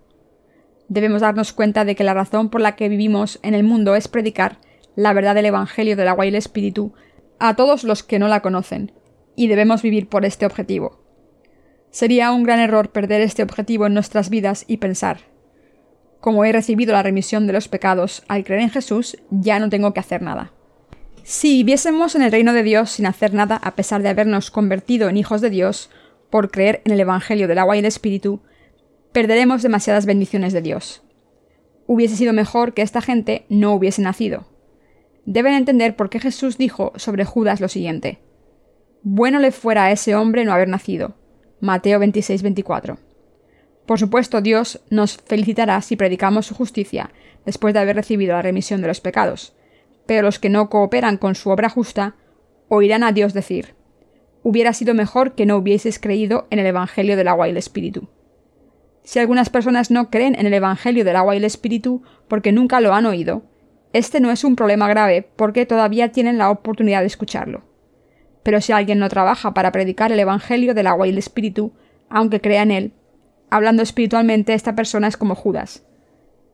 [0.88, 4.08] Debemos darnos cuenta de que la razón por la que vivimos en el mundo es
[4.08, 4.60] predicar
[4.96, 6.94] la verdad del Evangelio del agua y el Espíritu
[7.40, 8.94] a todos los que no la conocen,
[9.38, 11.00] y debemos vivir por este objetivo.
[11.92, 15.20] Sería un gran error perder este objetivo en nuestras vidas y pensar,
[16.20, 19.94] como he recibido la remisión de los pecados al creer en Jesús, ya no tengo
[19.94, 20.52] que hacer nada.
[21.24, 25.10] Si viviésemos en el reino de Dios sin hacer nada a pesar de habernos convertido
[25.10, 25.90] en hijos de Dios,
[26.30, 28.42] por creer en el Evangelio del agua y el Espíritu,
[29.12, 31.04] perderemos demasiadas bendiciones de Dios.
[31.86, 34.48] Hubiese sido mejor que esta gente no hubiese nacido.
[35.26, 38.20] Deben entender por qué Jesús dijo sobre Judas lo siguiente.
[39.10, 41.16] Bueno le fuera a ese hombre no haber nacido.
[41.62, 42.98] Mateo 26, 24.
[43.86, 47.12] Por supuesto, Dios nos felicitará si predicamos su justicia
[47.46, 49.56] después de haber recibido la remisión de los pecados,
[50.08, 52.16] pero los que no cooperan con su obra justa
[52.68, 53.76] oirán a Dios decir,
[54.44, 58.10] hubiera sido mejor que no hubieseis creído en el Evangelio del agua y el Espíritu.
[59.04, 62.82] Si algunas personas no creen en el Evangelio del agua y el Espíritu porque nunca
[62.82, 63.44] lo han oído,
[63.94, 67.77] este no es un problema grave porque todavía tienen la oportunidad de escucharlo.
[68.48, 71.74] Pero si alguien no trabaja para predicar el Evangelio del agua y el Espíritu,
[72.08, 72.94] aunque crea en él,
[73.50, 75.84] hablando espiritualmente, esta persona es como Judas.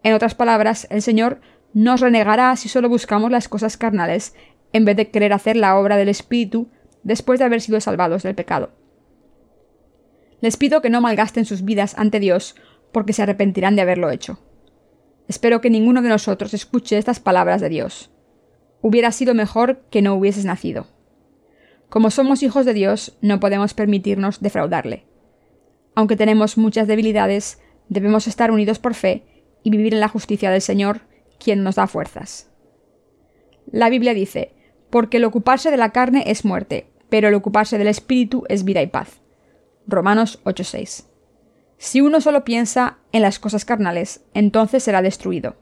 [0.01, 1.39] En otras palabras, el Señor
[1.71, 4.33] nos renegará si solo buscamos las cosas carnales,
[4.71, 6.67] en vez de querer hacer la obra del Espíritu
[7.03, 8.71] después de haber sido salvados del pecado.
[10.41, 12.55] Les pido que no malgasten sus vidas ante Dios,
[12.91, 14.39] porque se arrepentirán de haberlo hecho.
[15.27, 18.09] Espero que ninguno de nosotros escuche estas palabras de Dios.
[18.81, 20.87] Hubiera sido mejor que no hubieses nacido.
[21.93, 25.05] Como somos hijos de Dios, no podemos permitirnos defraudarle.
[25.93, 29.25] Aunque tenemos muchas debilidades, debemos estar unidos por fe
[29.61, 31.01] y vivir en la justicia del Señor,
[31.37, 32.49] quien nos da fuerzas.
[33.71, 34.55] La Biblia dice,
[34.89, 38.81] porque el ocuparse de la carne es muerte, pero el ocuparse del Espíritu es vida
[38.81, 39.21] y paz.
[39.85, 41.05] Romanos 8:6.
[41.77, 45.57] Si uno solo piensa en las cosas carnales, entonces será destruido.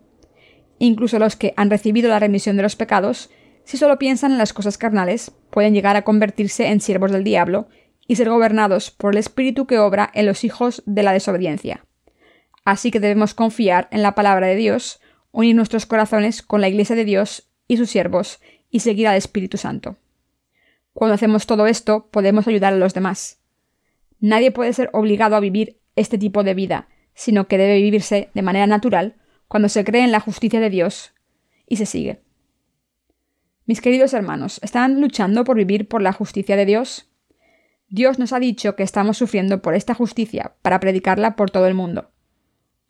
[0.80, 3.30] Incluso los que han recibido la remisión de los pecados
[3.64, 7.68] si solo piensan en las cosas carnales, pueden llegar a convertirse en siervos del diablo
[8.08, 11.86] y ser gobernados por el espíritu que obra en los hijos de la desobediencia.
[12.66, 15.00] Así que debemos confiar en la palabra de Dios,
[15.32, 19.58] unir nuestros corazones con la Iglesia de Dios y sus siervos, y seguir al Espíritu
[19.58, 19.98] Santo.
[20.94, 23.40] Cuando hacemos todo esto, podemos ayudar a los demás.
[24.20, 28.42] Nadie puede ser obligado a vivir este tipo de vida, sino que debe vivirse de
[28.42, 29.16] manera natural
[29.48, 31.14] cuando se cree en la justicia de Dios
[31.68, 32.22] y se sigue.
[33.72, 37.10] Mis queridos hermanos, ¿están luchando por vivir por la justicia de Dios?
[37.88, 41.74] Dios nos ha dicho que estamos sufriendo por esta justicia para predicarla por todo el
[41.74, 42.12] mundo.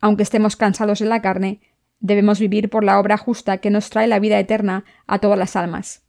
[0.00, 1.60] Aunque estemos cansados en la carne,
[2.00, 5.54] debemos vivir por la obra justa que nos trae la vida eterna a todas las
[5.54, 6.02] almas.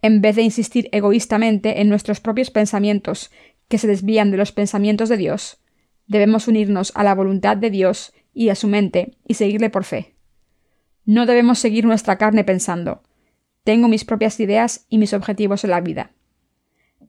[0.00, 3.30] En vez de insistir egoístamente en nuestros propios pensamientos
[3.68, 5.60] que se desvían de los pensamientos de Dios,
[6.06, 10.16] debemos unirnos a la voluntad de Dios y a su mente y seguirle por fe.
[11.04, 13.02] No debemos seguir nuestra carne pensando,
[13.68, 16.12] tengo mis propias ideas y mis objetivos en la vida.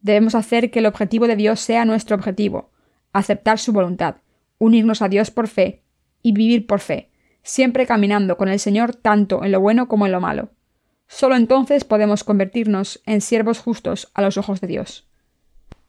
[0.01, 2.69] Debemos hacer que el objetivo de Dios sea nuestro objetivo,
[3.13, 4.17] aceptar su voluntad,
[4.57, 5.83] unirnos a Dios por fe
[6.21, 7.11] y vivir por fe,
[7.43, 10.49] siempre caminando con el Señor tanto en lo bueno como en lo malo.
[11.07, 15.07] Solo entonces podemos convertirnos en siervos justos a los ojos de Dios.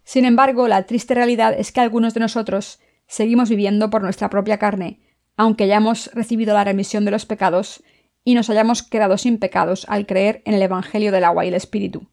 [0.04, 2.78] Sin embargo, la triste realidad es que algunos de nosotros
[3.09, 5.00] seguimos viviendo por nuestra propia carne,
[5.37, 7.83] aunque hayamos recibido la remisión de los pecados
[8.24, 11.54] y nos hayamos quedado sin pecados al creer en el Evangelio del agua y el
[11.54, 12.06] Espíritu.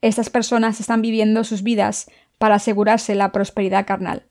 [0.00, 4.24] Estas personas están viviendo sus vidas para asegurarse la prosperidad carnal,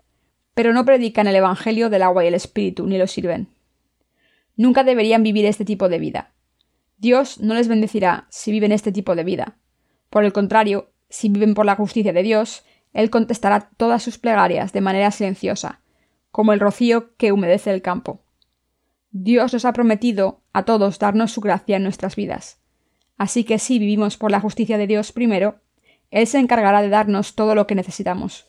[0.54, 3.50] pero no predican el Evangelio del agua y el Espíritu, ni lo sirven.
[4.56, 6.32] Nunca deberían vivir este tipo de vida.
[6.98, 9.56] Dios no les bendecirá si viven este tipo de vida.
[10.10, 14.74] Por el contrario, si viven por la justicia de Dios, Él contestará todas sus plegarias
[14.74, 15.80] de manera silenciosa,
[16.32, 18.22] como el rocío que humedece el campo.
[19.12, 22.62] Dios nos ha prometido a todos darnos su gracia en nuestras vidas.
[23.18, 25.62] Así que si vivimos por la justicia de Dios primero,
[26.12, 28.48] Él se encargará de darnos todo lo que necesitamos.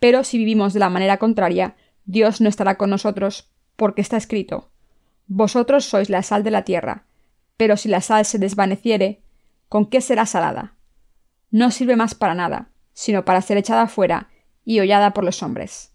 [0.00, 4.70] Pero si vivimos de la manera contraria, Dios no estará con nosotros, porque está escrito
[5.26, 7.06] Vosotros sois la sal de la tierra,
[7.56, 9.22] pero si la sal se desvaneciere,
[9.68, 10.74] ¿con qué será salada?
[11.50, 14.30] No sirve más para nada, sino para ser echada fuera
[14.64, 15.92] y hollada por los hombres.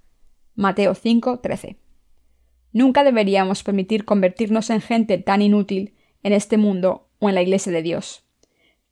[0.56, 1.78] Mateo 5, 13.
[2.78, 7.72] Nunca deberíamos permitir convertirnos en gente tan inútil en este mundo o en la Iglesia
[7.72, 8.24] de Dios.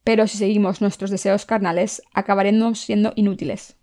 [0.03, 3.77] Pero si seguimos nuestros deseos carnales, acabaremos siendo inútiles.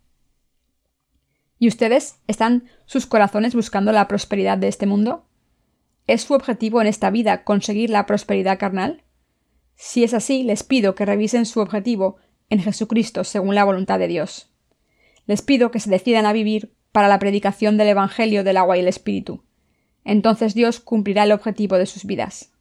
[1.61, 5.25] ¿Y ustedes están sus corazones buscando la prosperidad de este mundo?
[6.09, 9.05] ¿Es su objetivo en esta vida conseguir la prosperidad carnal?
[9.77, 12.17] Si es así, les pido que revisen su objetivo
[12.51, 14.51] en Jesucristo según la voluntad de Dios.
[15.27, 18.81] Les pido que se decidan a vivir para la predicación del Evangelio del agua y
[18.81, 19.45] el Espíritu.
[20.05, 22.53] Entonces Dios cumplirá el objetivo de sus vidas.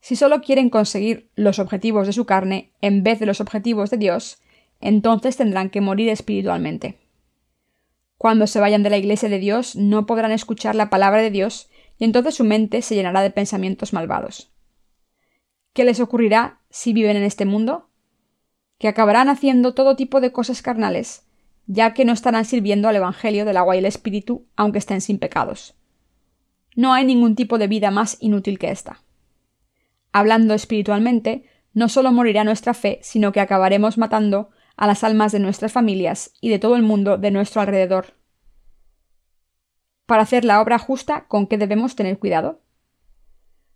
[0.00, 3.98] Si solo quieren conseguir los objetivos de su carne en vez de los objetivos de
[3.98, 4.40] Dios,
[4.80, 6.98] entonces tendrán que morir espiritualmente.
[8.16, 11.70] Cuando se vayan de la Iglesia de Dios no podrán escuchar la palabra de Dios
[11.98, 14.50] y entonces su mente se llenará de pensamientos malvados.
[15.72, 17.88] ¿Qué les ocurrirá si viven en este mundo?
[18.78, 21.26] Que acabarán haciendo todo tipo de cosas carnales,
[21.66, 25.18] ya que no estarán sirviendo al Evangelio del agua y el Espíritu, aunque estén sin
[25.18, 25.74] pecados.
[26.76, 29.02] No hay ningún tipo de vida más inútil que esta.
[30.12, 35.40] Hablando espiritualmente, no solo morirá nuestra fe, sino que acabaremos matando a las almas de
[35.40, 38.14] nuestras familias y de todo el mundo de nuestro alrededor.
[40.06, 42.62] Para hacer la obra justa, ¿con qué debemos tener cuidado?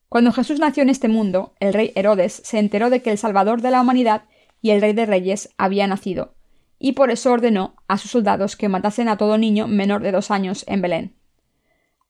[0.08, 3.62] Cuando Jesús nació en este mundo, el rey Herodes se enteró de que el Salvador
[3.62, 4.24] de la humanidad
[4.62, 6.34] y el Rey de Reyes había nacido,
[6.78, 10.30] y por eso ordenó a sus soldados que matasen a todo niño menor de dos
[10.30, 11.16] años en Belén.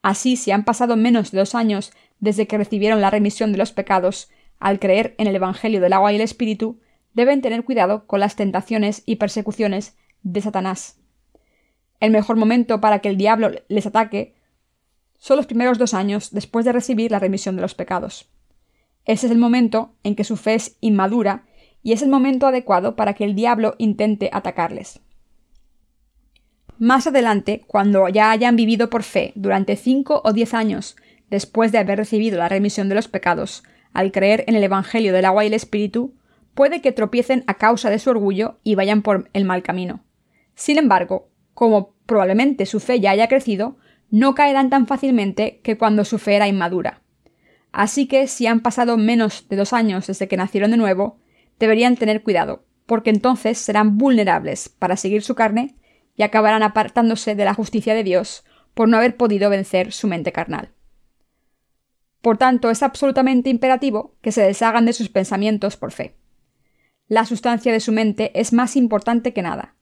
[0.05, 1.91] Así, si han pasado menos de dos años
[2.21, 6.13] desde que recibieron la remisión de los pecados, al creer en el Evangelio del agua
[6.13, 6.79] y el Espíritu,
[7.15, 11.01] deben tener cuidado con las tentaciones y persecuciones de Satanás.
[12.01, 14.35] El mejor momento para que el diablo les ataque
[15.17, 18.29] son los primeros dos años después de recibir la remisión de los pecados.
[19.07, 21.47] Ese es el momento en que su fe es inmadura
[21.83, 25.01] y es el momento adecuado para que el diablo intente atacarles.
[26.79, 30.97] Más adelante, cuando ya hayan vivido por fe durante cinco o diez años
[31.31, 35.25] después de haber recibido la remisión de los pecados, al creer en el Evangelio del
[35.25, 36.15] agua y el Espíritu,
[36.55, 40.05] puede que tropiecen a causa de su orgullo y vayan por el mal camino.
[40.57, 43.77] Sin embargo, como probablemente su fe ya haya crecido,
[44.11, 47.03] no caerán tan fácilmente que cuando su fe era inmadura.
[47.73, 51.19] Así que si han pasado menos de dos años desde que nacieron de nuevo,
[51.59, 55.77] deberían tener cuidado, porque entonces serán vulnerables para seguir su carne
[56.17, 60.33] y acabarán apartándose de la justicia de Dios por no haber podido vencer su mente
[60.33, 60.73] carnal.
[62.21, 66.17] Por tanto, es absolutamente imperativo que se deshagan de sus pensamientos por fe.
[67.07, 69.75] La sustancia de su mente es más importante que nada.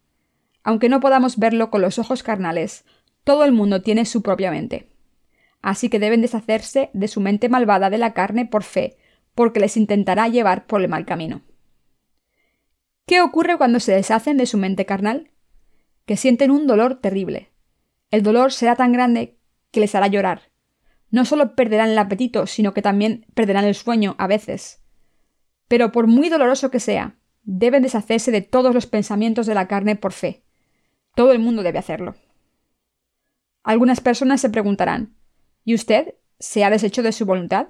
[0.65, 2.85] Aunque no podamos verlo con los ojos carnales,
[3.25, 4.91] todo el mundo tiene su propia mente.
[5.61, 8.97] Así que deben deshacerse de su mente malvada de la carne por fe,
[9.35, 11.43] porque les intentará llevar por el mal camino.
[13.07, 15.32] ¿Qué ocurre cuando se deshacen de su mente carnal?
[16.07, 17.51] Que sienten un dolor terrible.
[18.11, 19.39] El dolor será tan grande
[19.71, 20.51] que les hará llorar.
[21.11, 24.83] No solo perderán el apetito, sino que también perderán el sueño a veces.
[25.69, 29.97] Pero por muy doloroso que sea, deben deshacerse de todos los pensamientos de la carne
[29.97, 30.45] por fe.
[31.15, 32.15] Todo el mundo debe hacerlo.
[33.63, 35.15] Algunas personas se preguntarán
[35.65, 37.69] ¿Y usted se ha deshecho de su voluntad?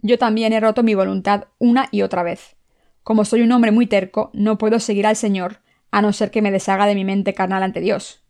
[0.00, 2.56] Yo también he roto mi voluntad una y otra vez.
[3.02, 5.60] Como soy un hombre muy terco, no puedo seguir al Señor
[5.92, 8.24] a no ser que me deshaga de mi mente carnal ante Dios.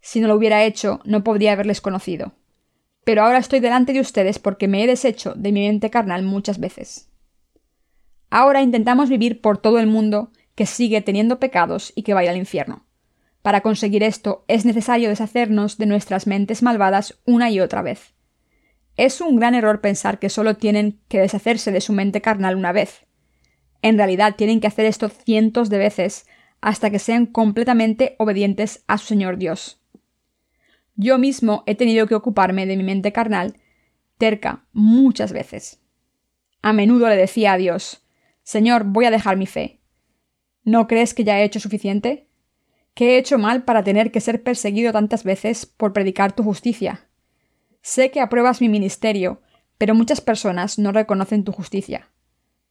[0.00, 2.32] Si no lo hubiera hecho, no podría haberles conocido.
[3.04, 6.58] Pero ahora estoy delante de ustedes porque me he deshecho de mi mente carnal muchas
[6.58, 7.10] veces.
[8.30, 12.36] Ahora intentamos vivir por todo el mundo que sigue teniendo pecados y que vaya al
[12.36, 12.86] infierno.
[13.42, 18.14] Para conseguir esto es necesario deshacernos de nuestras mentes malvadas una y otra vez.
[18.96, 22.72] Es un gran error pensar que solo tienen que deshacerse de su mente carnal una
[22.72, 23.04] vez.
[23.82, 26.26] En realidad tienen que hacer esto cientos de veces
[26.64, 29.82] hasta que sean completamente obedientes a su Señor Dios.
[30.96, 33.58] Yo mismo he tenido que ocuparme de mi mente carnal
[34.16, 35.82] terca muchas veces.
[36.62, 38.06] A menudo le decía a Dios
[38.44, 39.82] Señor, voy a dejar mi fe.
[40.64, 42.28] ¿No crees que ya he hecho suficiente?
[42.94, 47.08] ¿Qué he hecho mal para tener que ser perseguido tantas veces por predicar tu justicia?
[47.82, 49.42] Sé que apruebas mi ministerio,
[49.76, 52.10] pero muchas personas no reconocen tu justicia.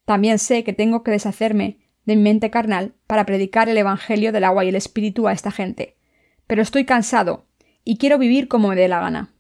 [0.05, 4.43] También sé que tengo que deshacerme de mi mente carnal para predicar el Evangelio del
[4.43, 5.95] agua y el Espíritu a esta gente,
[6.47, 7.45] pero estoy cansado
[7.83, 9.33] y quiero vivir como me dé la gana.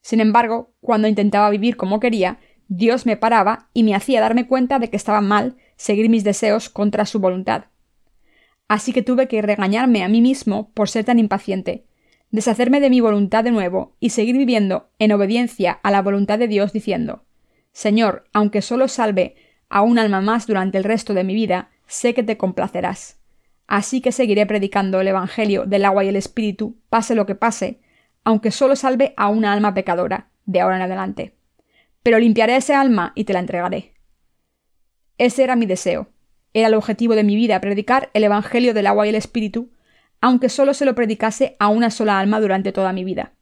[0.00, 2.38] Sin embargo, cuando intentaba vivir como quería,
[2.68, 6.68] Dios me paraba y me hacía darme cuenta de que estaba mal seguir mis deseos
[6.68, 7.64] contra su voluntad.
[8.68, 11.84] Así que tuve que regañarme a mí mismo por ser tan impaciente,
[12.30, 16.48] deshacerme de mi voluntad de nuevo y seguir viviendo en obediencia a la voluntad de
[16.48, 17.24] Dios diciendo
[17.72, 19.34] Señor, aunque solo salve
[19.68, 23.18] a un alma más durante el resto de mi vida, sé que te complacerás.
[23.66, 27.80] Así que seguiré predicando el Evangelio del agua y el Espíritu, pase lo que pase,
[28.24, 31.34] aunque solo salve a una alma pecadora, de ahora en adelante.
[32.02, 33.94] Pero limpiaré ese alma y te la entregaré.
[35.16, 36.08] Ese era mi deseo.
[36.52, 39.70] Era el objetivo de mi vida, predicar el Evangelio del agua y el Espíritu,
[40.20, 43.32] aunque solo se lo predicase a una sola alma durante toda mi vida.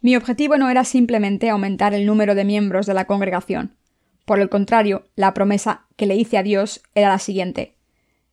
[0.00, 3.76] Mi objetivo no era simplemente aumentar el número de miembros de la congregación.
[4.24, 7.76] Por el contrario, la promesa que le hice a Dios era la siguiente.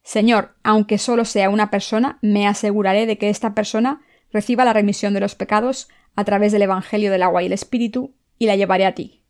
[0.04, 5.14] Señor, aunque solo sea una persona, me aseguraré de que esta persona reciba la remisión
[5.14, 8.86] de los pecados a través del Evangelio del agua y el Espíritu, y la llevaré
[8.86, 9.24] a ti.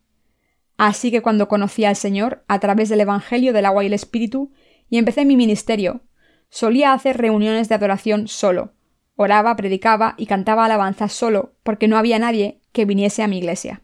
[0.77, 4.51] Así que cuando conocí al Señor a través del Evangelio del agua y el Espíritu,
[4.89, 6.01] y empecé mi ministerio,
[6.53, 8.73] Solía hacer reuniones de adoración solo.
[9.15, 13.81] Oraba, predicaba y cantaba alabanzas solo, porque no había nadie que viniese a mi iglesia.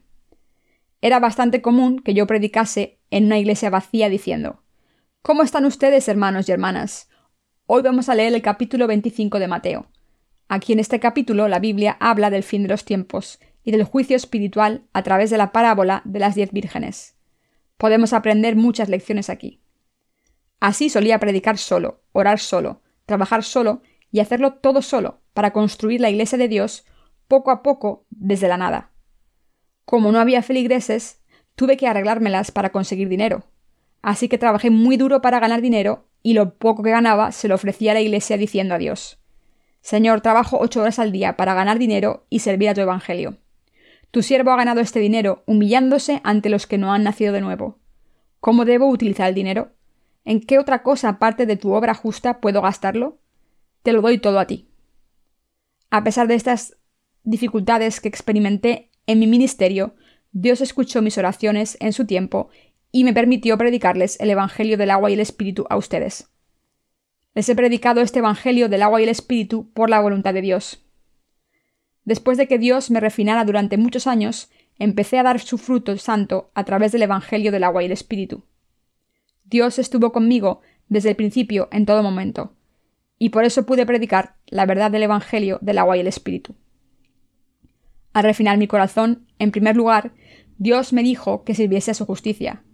[1.00, 4.64] Era bastante común que yo predicase en una iglesia vacía diciendo
[5.22, 7.08] ¿Cómo están ustedes, hermanos y hermanas?
[7.66, 9.86] Hoy vamos a leer el capítulo 25 de Mateo.
[10.48, 14.16] Aquí en este capítulo la Biblia habla del fin de los tiempos y del juicio
[14.16, 17.16] espiritual a través de la parábola de las diez vírgenes.
[17.76, 19.60] Podemos aprender muchas lecciones aquí.
[20.58, 26.10] Así solía predicar solo, orar solo, trabajar solo y hacerlo todo solo para construir la
[26.10, 26.84] iglesia de Dios
[27.28, 28.90] poco a poco desde la nada.
[29.88, 31.22] Como no había feligreses,
[31.54, 33.44] tuve que arreglármelas para conseguir dinero.
[34.02, 37.54] Así que trabajé muy duro para ganar dinero y lo poco que ganaba se lo
[37.54, 39.18] ofrecía a la iglesia diciendo a Dios
[39.80, 43.38] Señor, trabajo ocho horas al día para ganar dinero y servir a tu Evangelio.
[44.10, 47.78] Tu siervo ha ganado este dinero humillándose ante los que no han nacido de nuevo.
[48.40, 49.72] ¿Cómo debo utilizar el dinero?
[50.22, 53.20] ¿En qué otra cosa aparte de tu obra justa puedo gastarlo?
[53.82, 54.68] Te lo doy todo a ti.
[55.88, 56.76] A pesar de estas
[57.22, 59.94] dificultades que experimenté en mi ministerio,
[60.32, 62.50] Dios escuchó mis oraciones en su tiempo
[62.92, 66.28] y me permitió predicarles el Evangelio del agua y el Espíritu a ustedes.
[67.34, 70.84] Les he predicado este Evangelio del agua y el Espíritu por la voluntad de Dios.
[72.04, 76.50] Después de que Dios me refinara durante muchos años, empecé a dar su fruto santo
[76.54, 78.44] a través del Evangelio del agua y el Espíritu.
[79.44, 82.52] Dios estuvo conmigo desde el principio en todo momento,
[83.18, 86.54] y por eso pude predicar la verdad del Evangelio del agua y el Espíritu.
[88.18, 90.12] Al refinar mi corazón, en primer lugar,
[90.56, 92.64] Dios me dijo que sirviese a su justicia.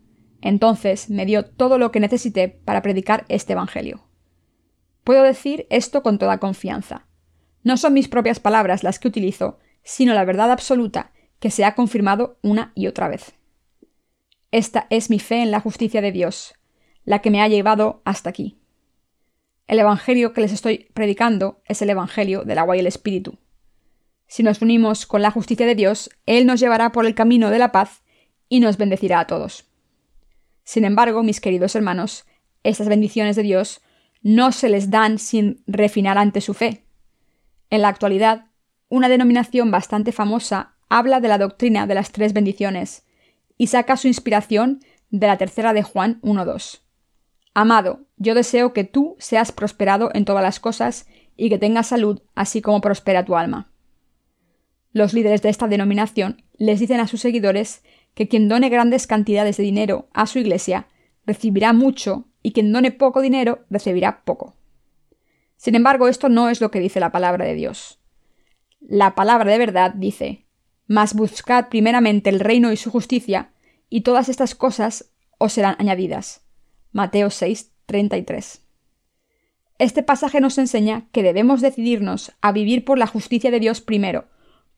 [0.40, 4.08] Entonces me dio todo lo que necesité para predicar este Evangelio.
[5.04, 7.08] Puedo decir esto con toda confianza.
[7.62, 11.74] No son mis propias palabras las que utilizo, sino la verdad absoluta que se ha
[11.74, 13.34] confirmado una y otra vez.
[14.50, 16.54] Esta es mi fe en la justicia de Dios,
[17.04, 18.62] la que me ha llevado hasta aquí.
[19.66, 23.36] El Evangelio que les estoy predicando es el Evangelio del agua y el Espíritu.
[24.34, 27.60] Si nos unimos con la justicia de Dios, Él nos llevará por el camino de
[27.60, 28.02] la paz
[28.48, 29.66] y nos bendecirá a todos.
[30.64, 32.24] Sin embargo, mis queridos hermanos,
[32.64, 33.80] estas bendiciones de Dios
[34.22, 36.84] no se les dan sin refinar ante su fe.
[37.70, 38.46] En la actualidad,
[38.88, 43.06] una denominación bastante famosa habla de la doctrina de las tres bendiciones
[43.56, 44.80] y saca su inspiración
[45.10, 46.80] de la tercera de Juan 1.2.
[47.54, 51.06] Amado, yo deseo que tú seas prosperado en todas las cosas
[51.36, 53.70] y que tengas salud, así como prospera tu alma.
[54.94, 57.82] Los líderes de esta denominación les dicen a sus seguidores
[58.14, 60.86] que quien done grandes cantidades de dinero a su iglesia
[61.26, 64.54] recibirá mucho y quien done poco dinero recibirá poco.
[65.56, 67.98] Sin embargo, esto no es lo que dice la palabra de Dios.
[68.80, 70.46] La palabra de verdad dice,
[70.86, 73.50] Mas buscad primeramente el reino y su justicia,
[73.90, 76.46] y todas estas cosas os serán añadidas.
[76.92, 78.62] Mateo 6, 33.
[79.78, 84.28] Este pasaje nos enseña que debemos decidirnos a vivir por la justicia de Dios primero,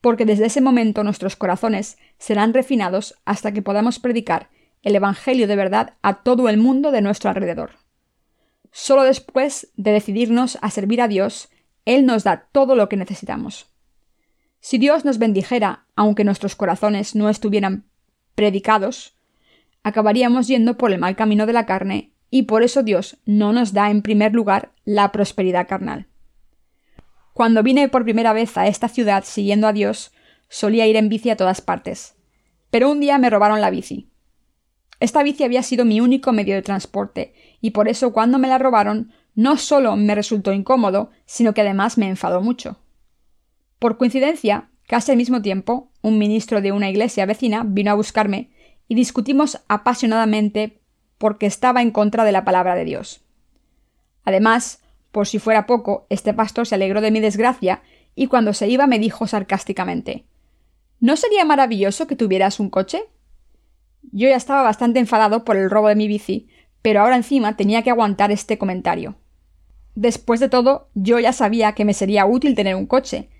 [0.00, 4.50] porque desde ese momento nuestros corazones serán refinados hasta que podamos predicar
[4.82, 7.72] el Evangelio de verdad a todo el mundo de nuestro alrededor.
[8.70, 11.48] Solo después de decidirnos a servir a Dios,
[11.84, 13.66] Él nos da todo lo que necesitamos.
[14.60, 17.84] Si Dios nos bendijera, aunque nuestros corazones no estuvieran
[18.34, 19.16] predicados,
[19.82, 23.72] acabaríamos yendo por el mal camino de la carne y por eso Dios no nos
[23.72, 26.06] da en primer lugar la prosperidad carnal.
[27.36, 30.10] Cuando vine por primera vez a esta ciudad siguiendo a Dios,
[30.48, 32.14] solía ir en bici a todas partes.
[32.70, 34.08] Pero un día me robaron la bici.
[35.00, 38.56] Esta bici había sido mi único medio de transporte, y por eso cuando me la
[38.56, 42.78] robaron no solo me resultó incómodo, sino que además me enfadó mucho.
[43.78, 48.48] Por coincidencia, casi al mismo tiempo, un ministro de una iglesia vecina vino a buscarme
[48.88, 50.80] y discutimos apasionadamente
[51.18, 53.20] porque estaba en contra de la palabra de Dios.
[54.24, 54.80] Además,
[55.16, 57.80] por si fuera poco, este pastor se alegró de mi desgracia
[58.14, 60.26] y cuando se iba me dijo sarcásticamente
[61.00, 63.02] ¿No sería maravilloso que tuvieras un coche?
[64.12, 66.48] Yo ya estaba bastante enfadado por el robo de mi bici,
[66.82, 69.16] pero ahora encima tenía que aguantar este comentario.
[69.94, 73.30] Después de todo, yo ya sabía que me sería útil tener un coche,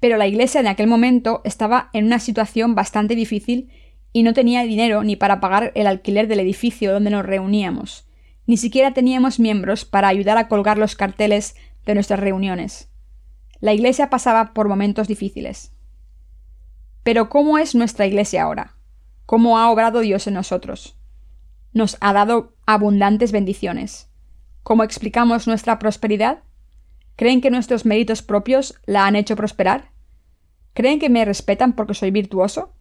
[0.00, 3.70] pero la iglesia en aquel momento estaba en una situación bastante difícil
[4.12, 8.09] y no tenía dinero ni para pagar el alquiler del edificio donde nos reuníamos.
[8.46, 12.90] Ni siquiera teníamos miembros para ayudar a colgar los carteles de nuestras reuniones.
[13.60, 15.72] La Iglesia pasaba por momentos difíciles.
[17.02, 18.76] Pero ¿cómo es nuestra Iglesia ahora?
[19.26, 20.96] ¿Cómo ha obrado Dios en nosotros?
[21.72, 24.10] Nos ha dado abundantes bendiciones.
[24.62, 26.42] ¿Cómo explicamos nuestra prosperidad?
[27.16, 29.92] ¿Creen que nuestros méritos propios la han hecho prosperar?
[30.72, 32.74] ¿Creen que me respetan porque soy virtuoso?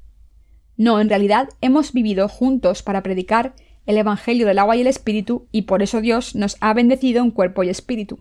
[0.77, 3.53] No, en realidad hemos vivido juntos para predicar
[3.89, 7.31] el Evangelio del agua y el Espíritu, y por eso Dios nos ha bendecido en
[7.31, 8.19] cuerpo y espíritu.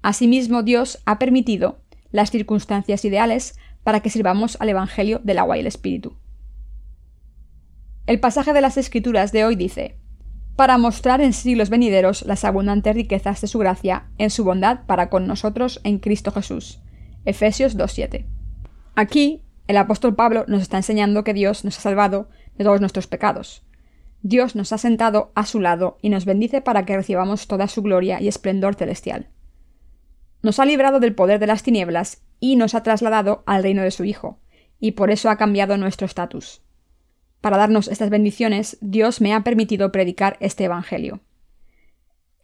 [0.00, 1.80] Asimismo, Dios ha permitido
[2.12, 6.16] las circunstancias ideales para que sirvamos al Evangelio del agua y el Espíritu.
[8.06, 9.98] El pasaje de las Escrituras de hoy dice,
[10.54, 15.10] para mostrar en siglos venideros las abundantes riquezas de su gracia en su bondad para
[15.10, 16.80] con nosotros en Cristo Jesús.
[17.24, 18.24] Efesios 2.7.
[18.94, 23.08] Aquí, el apóstol Pablo nos está enseñando que Dios nos ha salvado de todos nuestros
[23.08, 23.65] pecados,
[24.22, 27.82] Dios nos ha sentado a su lado y nos bendice para que recibamos toda su
[27.82, 29.28] gloria y esplendor celestial.
[30.42, 33.90] Nos ha librado del poder de las tinieblas y nos ha trasladado al reino de
[33.90, 34.40] su Hijo,
[34.78, 36.62] y por eso ha cambiado nuestro estatus.
[37.40, 41.20] Para darnos estas bendiciones, Dios me ha permitido predicar este Evangelio.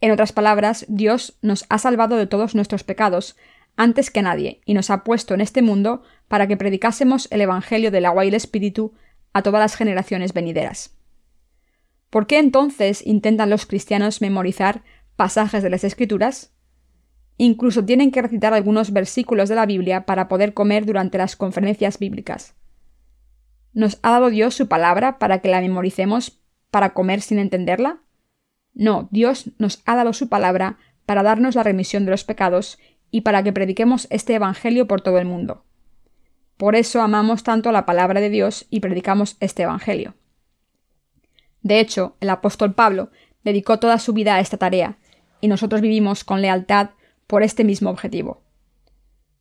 [0.01, 3.35] En otras palabras, Dios nos ha salvado de todos nuestros pecados
[3.75, 7.91] antes que nadie y nos ha puesto en este mundo para que predicásemos el Evangelio
[7.91, 8.93] del agua y el Espíritu
[9.33, 10.95] a todas las generaciones venideras.
[12.13, 14.83] ¿Por qué entonces intentan los cristianos memorizar
[15.15, 16.53] pasajes de las Escrituras?
[17.37, 21.97] Incluso tienen que recitar algunos versículos de la Biblia para poder comer durante las conferencias
[21.97, 22.53] bíblicas.
[23.73, 26.39] ¿Nos ha dado Dios su palabra para que la memoricemos
[26.69, 28.03] para comer sin entenderla?
[28.75, 32.77] No, Dios nos ha dado su palabra para darnos la remisión de los pecados
[33.09, 35.65] y para que prediquemos este Evangelio por todo el mundo.
[36.57, 40.13] Por eso amamos tanto la palabra de Dios y predicamos este Evangelio.
[41.63, 43.09] De hecho, el apóstol Pablo
[43.43, 44.97] dedicó toda su vida a esta tarea,
[45.41, 46.91] y nosotros vivimos con lealtad
[47.27, 48.43] por este mismo objetivo.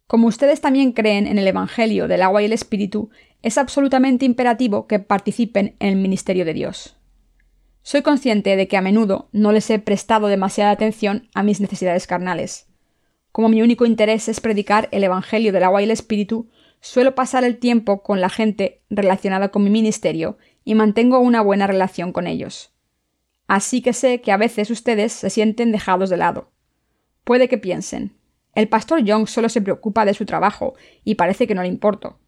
[0.06, 3.10] Como ustedes también creen en el Evangelio del agua y el Espíritu,
[3.42, 6.96] es absolutamente imperativo que participen en el ministerio de Dios.
[7.82, 12.06] Soy consciente de que a menudo no les he prestado demasiada atención a mis necesidades
[12.06, 12.68] carnales.
[13.32, 16.48] Como mi único interés es predicar el Evangelio del agua y el Espíritu,
[16.80, 21.66] suelo pasar el tiempo con la gente relacionada con mi ministerio y mantengo una buena
[21.66, 22.72] relación con ellos.
[23.46, 26.52] Así que sé que a veces ustedes se sienten dejados de lado.
[27.24, 28.16] Puede que piensen,
[28.54, 32.18] el pastor Young solo se preocupa de su trabajo y parece que no le importo.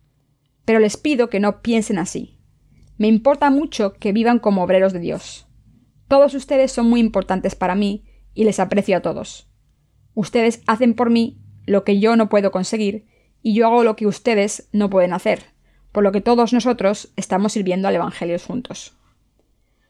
[0.65, 2.39] Pero les pido que no piensen así.
[2.97, 5.47] Me importa mucho que vivan como obreros de Dios.
[6.09, 8.05] Todos ustedes son muy importantes para mí
[8.35, 9.51] y les aprecio a todos.
[10.15, 13.07] Ustedes hacen por mí lo que yo no puedo conseguir
[13.43, 15.54] y yo hago lo que ustedes no pueden hacer
[15.95, 18.95] por lo que todos nosotros estamos sirviendo al Evangelio juntos.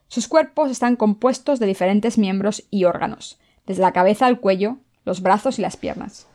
[0.07, 4.77] Sus cuerpos están compuestos de diferentes miembros y órganos, desde la cabeza al cuello,
[5.07, 6.27] los brazos y las piernas.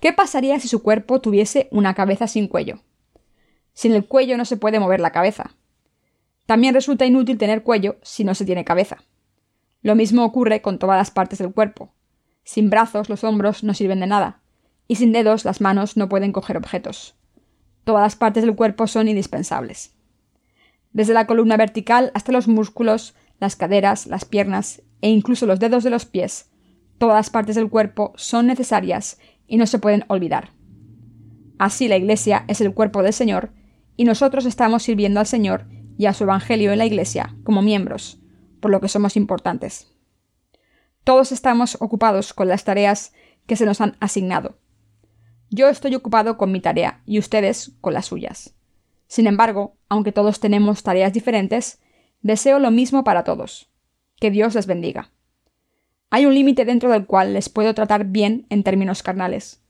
[0.00, 2.80] ¿Qué pasaría si su cuerpo tuviese una cabeza sin cuello?
[3.74, 5.54] Sin el cuello no se puede mover la cabeza.
[6.46, 9.04] También resulta inútil tener cuello si no se tiene cabeza.
[9.82, 11.92] Lo mismo ocurre con todas las partes del cuerpo.
[12.42, 14.40] Sin brazos los hombros no sirven de nada,
[14.88, 17.19] y sin dedos las manos no pueden coger objetos.
[17.90, 19.96] Todas las partes del cuerpo son indispensables.
[20.92, 25.82] Desde la columna vertical hasta los músculos, las caderas, las piernas e incluso los dedos
[25.82, 26.52] de los pies,
[26.98, 29.18] todas las partes del cuerpo son necesarias
[29.48, 30.52] y no se pueden olvidar.
[31.58, 33.50] Así la Iglesia es el cuerpo del Señor,
[33.96, 35.66] y nosotros estamos sirviendo al Señor
[35.98, 38.20] y a su Evangelio en la Iglesia como miembros,
[38.60, 39.90] por lo que somos importantes.
[41.02, 43.12] Todos estamos ocupados con las tareas
[43.48, 44.60] que se nos han asignado.
[45.50, 48.54] Yo estoy ocupado con mi tarea y ustedes con las suyas.
[49.08, 51.80] Sin embargo, aunque todos tenemos tareas diferentes,
[52.22, 53.68] deseo lo mismo para todos.
[54.20, 55.10] Que Dios les bendiga.
[56.08, 59.60] Hay un límite dentro del cual les puedo tratar bien en términos carnales.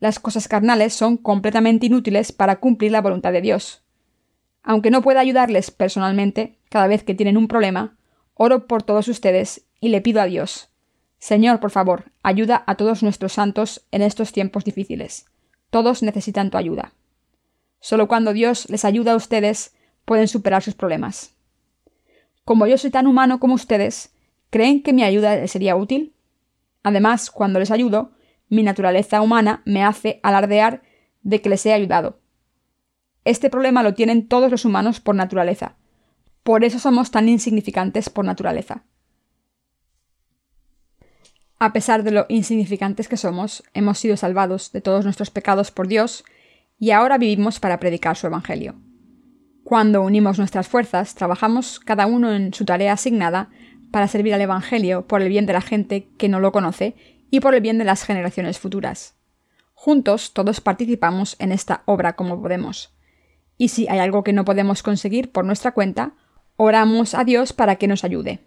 [0.00, 3.84] Las cosas carnales son completamente inútiles para cumplir la voluntad de Dios.
[4.64, 7.96] Aunque no pueda ayudarles personalmente cada vez que tienen un problema,
[8.34, 10.70] oro por todos ustedes y le pido a Dios,
[11.18, 15.26] Señor, por favor, ayuda a todos nuestros santos en estos tiempos difíciles.
[15.70, 16.92] Todos necesitan tu ayuda.
[17.80, 21.34] Solo cuando Dios les ayuda a ustedes pueden superar sus problemas.
[22.44, 24.14] Como yo soy tan humano como ustedes,
[24.50, 26.14] ¿creen que mi ayuda les sería útil?
[26.82, 28.12] Además, cuando les ayudo,
[28.48, 30.82] mi naturaleza humana me hace alardear
[31.22, 32.20] de que les he ayudado.
[33.24, 35.74] Este problema lo tienen todos los humanos por naturaleza.
[36.44, 38.84] Por eso somos tan insignificantes por naturaleza.
[41.58, 45.88] A pesar de lo insignificantes que somos, hemos sido salvados de todos nuestros pecados por
[45.88, 46.22] Dios
[46.78, 48.74] y ahora vivimos para predicar su Evangelio.
[49.64, 53.48] Cuando unimos nuestras fuerzas, trabajamos cada uno en su tarea asignada
[53.90, 56.94] para servir al Evangelio por el bien de la gente que no lo conoce
[57.30, 59.14] y por el bien de las generaciones futuras.
[59.72, 62.94] Juntos todos participamos en esta obra como podemos.
[63.56, 66.12] Y si hay algo que no podemos conseguir por nuestra cuenta,
[66.56, 68.40] oramos a Dios para que nos ayude.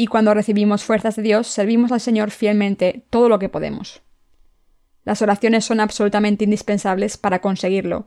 [0.00, 4.00] Y cuando recibimos fuerzas de Dios, servimos al Señor fielmente todo lo que podemos.
[5.04, 8.06] Las oraciones son absolutamente indispensables para conseguirlo,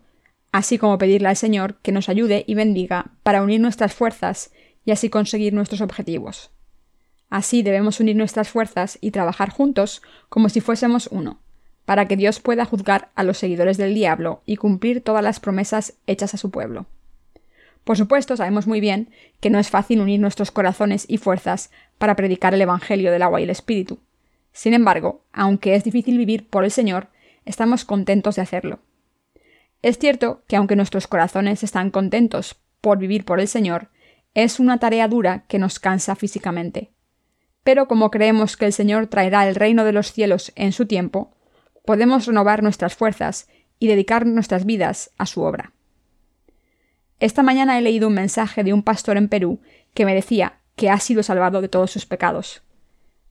[0.54, 4.54] así como pedirle al Señor que nos ayude y bendiga para unir nuestras fuerzas
[4.86, 6.52] y así conseguir nuestros objetivos.
[7.30, 11.42] Así debemos unir nuestras fuerzas y trabajar juntos como si fuésemos uno,
[11.84, 15.96] para que Dios pueda juzgar a los seguidores del diablo y cumplir todas las promesas
[16.08, 16.86] hechas a su pueblo.
[17.84, 19.10] Por supuesto, sabemos muy bien
[19.40, 23.42] que no es fácil unir nuestros corazones y fuerzas para predicar el Evangelio del agua
[23.42, 24.00] y el Espíritu.
[24.54, 27.08] Sin embargo, aunque es difícil vivir por el Señor,
[27.46, 28.80] estamos contentos de hacerlo.
[29.82, 33.90] Es cierto que aunque nuestros corazones están contentos por vivir por el Señor,
[34.34, 36.92] es una tarea dura que nos cansa físicamente.
[37.64, 41.36] Pero como creemos que el Señor traerá el reino de los cielos en su tiempo,
[41.86, 43.48] podemos renovar nuestras fuerzas
[43.80, 45.74] y dedicar nuestras vidas a su obra.
[47.22, 49.60] Esta mañana he leído un mensaje de un pastor en Perú
[49.94, 52.64] que me decía que ha sido salvado de todos sus pecados.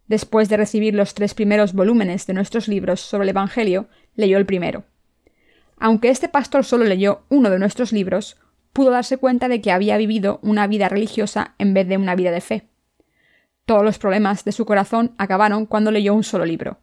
[0.06, 4.46] Después de recibir los tres primeros volúmenes de nuestros libros sobre el Evangelio, leyó el
[4.46, 4.84] primero.
[5.76, 8.36] Aunque este pastor solo leyó uno de nuestros libros,
[8.72, 12.30] pudo darse cuenta de que había vivido una vida religiosa en vez de una vida
[12.30, 12.68] de fe.
[13.64, 16.78] Todos los problemas de su corazón acabaron cuando leyó un solo libro.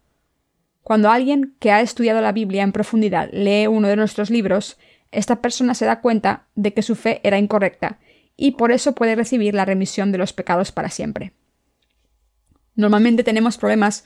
[0.84, 4.78] Cuando alguien que ha estudiado la Biblia en profundidad lee uno de nuestros libros,
[5.12, 8.00] esta persona se da cuenta de que su fe era incorrecta
[8.36, 11.34] y por eso puede recibir la remisión de los pecados para siempre.
[12.76, 14.06] Normalmente tenemos problemas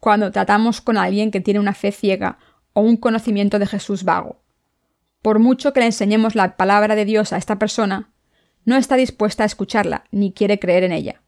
[0.00, 2.38] cuando tratamos con alguien que tiene una fe ciega
[2.72, 4.42] o un conocimiento de Jesús vago.
[5.22, 8.10] Por mucho que le enseñemos la palabra de Dios a esta persona,
[8.64, 11.22] no está dispuesta a escucharla ni quiere creer en ella.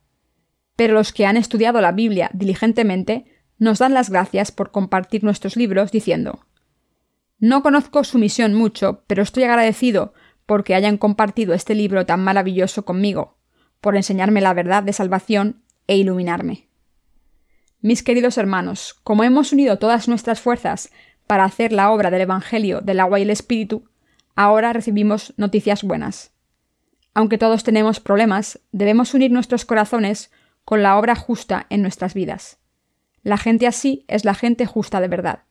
[0.77, 3.25] Pero los que han estudiado la Biblia diligentemente
[3.59, 6.47] nos dan las gracias por compartir nuestros libros diciendo
[7.41, 10.13] no conozco su misión mucho, pero estoy agradecido
[10.45, 13.39] porque hayan compartido este libro tan maravilloso conmigo,
[13.81, 16.69] por enseñarme la verdad de salvación e iluminarme.
[17.81, 20.91] Mis queridos hermanos, como hemos unido todas nuestras fuerzas
[21.27, 23.89] para hacer la obra del Evangelio del agua y el Espíritu,
[24.37, 26.33] ahora recibimos noticias buenas.
[27.15, 30.31] Aunque todos tenemos problemas, debemos unir nuestros corazones
[30.65, 32.59] con la obra justa en nuestras vidas.
[33.23, 35.45] La gente así es la gente justa de verdad.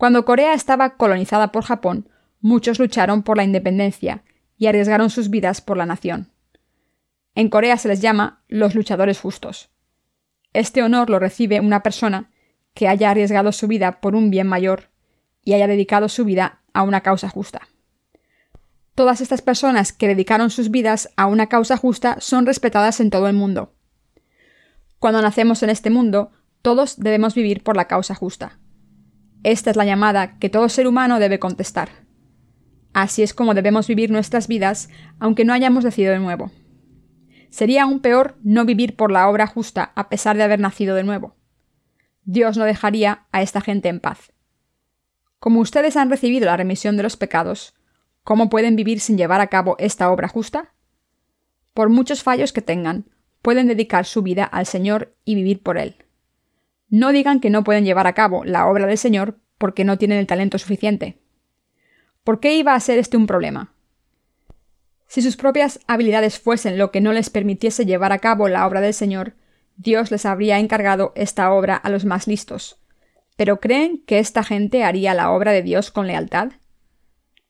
[0.00, 2.08] Cuando Corea estaba colonizada por Japón,
[2.40, 4.24] muchos lucharon por la independencia
[4.56, 6.32] y arriesgaron sus vidas por la nación.
[7.34, 9.68] En Corea se les llama los luchadores justos.
[10.54, 12.30] Este honor lo recibe una persona
[12.72, 14.88] que haya arriesgado su vida por un bien mayor
[15.44, 17.68] y haya dedicado su vida a una causa justa.
[18.94, 23.28] Todas estas personas que dedicaron sus vidas a una causa justa son respetadas en todo
[23.28, 23.74] el mundo.
[24.98, 26.30] Cuando nacemos en este mundo,
[26.62, 28.60] todos debemos vivir por la causa justa.
[29.42, 31.88] Esta es la llamada que todo ser humano debe contestar.
[32.92, 36.50] Así es como debemos vivir nuestras vidas, aunque no hayamos nacido de nuevo.
[37.48, 41.04] Sería aún peor no vivir por la obra justa a pesar de haber nacido de
[41.04, 41.36] nuevo.
[42.24, 44.32] Dios no dejaría a esta gente en paz.
[45.38, 47.74] Como ustedes han recibido la remisión de los pecados,
[48.22, 50.74] ¿cómo pueden vivir sin llevar a cabo esta obra justa?
[51.72, 53.06] Por muchos fallos que tengan,
[53.40, 55.96] pueden dedicar su vida al Señor y vivir por Él.
[56.90, 60.18] No digan que no pueden llevar a cabo la obra del Señor porque no tienen
[60.18, 61.18] el talento suficiente.
[62.24, 63.72] ¿Por qué iba a ser este un problema?
[65.06, 68.80] Si sus propias habilidades fuesen lo que no les permitiese llevar a cabo la obra
[68.80, 69.34] del Señor,
[69.76, 72.78] Dios les habría encargado esta obra a los más listos.
[73.36, 76.52] ¿Pero creen que esta gente haría la obra de Dios con lealtad?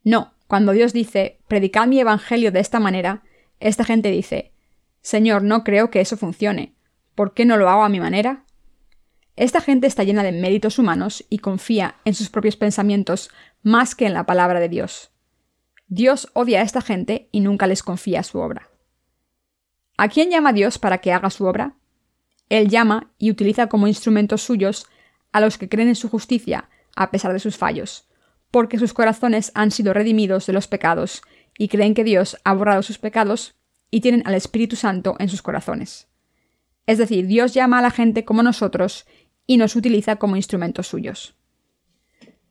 [0.05, 3.23] No, cuando Dios dice, predicad mi evangelio de esta manera,
[3.59, 4.53] esta gente dice,
[5.03, 6.75] Señor, no creo que eso funcione.
[7.15, 8.45] ¿Por qué no lo hago a mi manera?
[9.41, 13.31] Esta gente está llena de méritos humanos y confía en sus propios pensamientos
[13.63, 15.13] más que en la palabra de Dios.
[15.89, 18.69] Dios odia a esta gente y nunca les confía su obra.
[19.97, 21.75] ¿A quién llama Dios para que haga su obra?
[22.51, 24.87] Él llama y utiliza como instrumentos suyos
[25.33, 28.11] a los que creen en su justicia, a pesar de sus fallos,
[28.51, 31.23] porque sus corazones han sido redimidos de los pecados
[31.57, 33.55] y creen que Dios ha borrado sus pecados
[33.91, 36.11] y tienen al Espíritu Santo en sus corazones.
[36.91, 39.07] Es decir, Dios llama a la gente como nosotros
[39.51, 41.35] y nos utiliza como instrumentos suyos.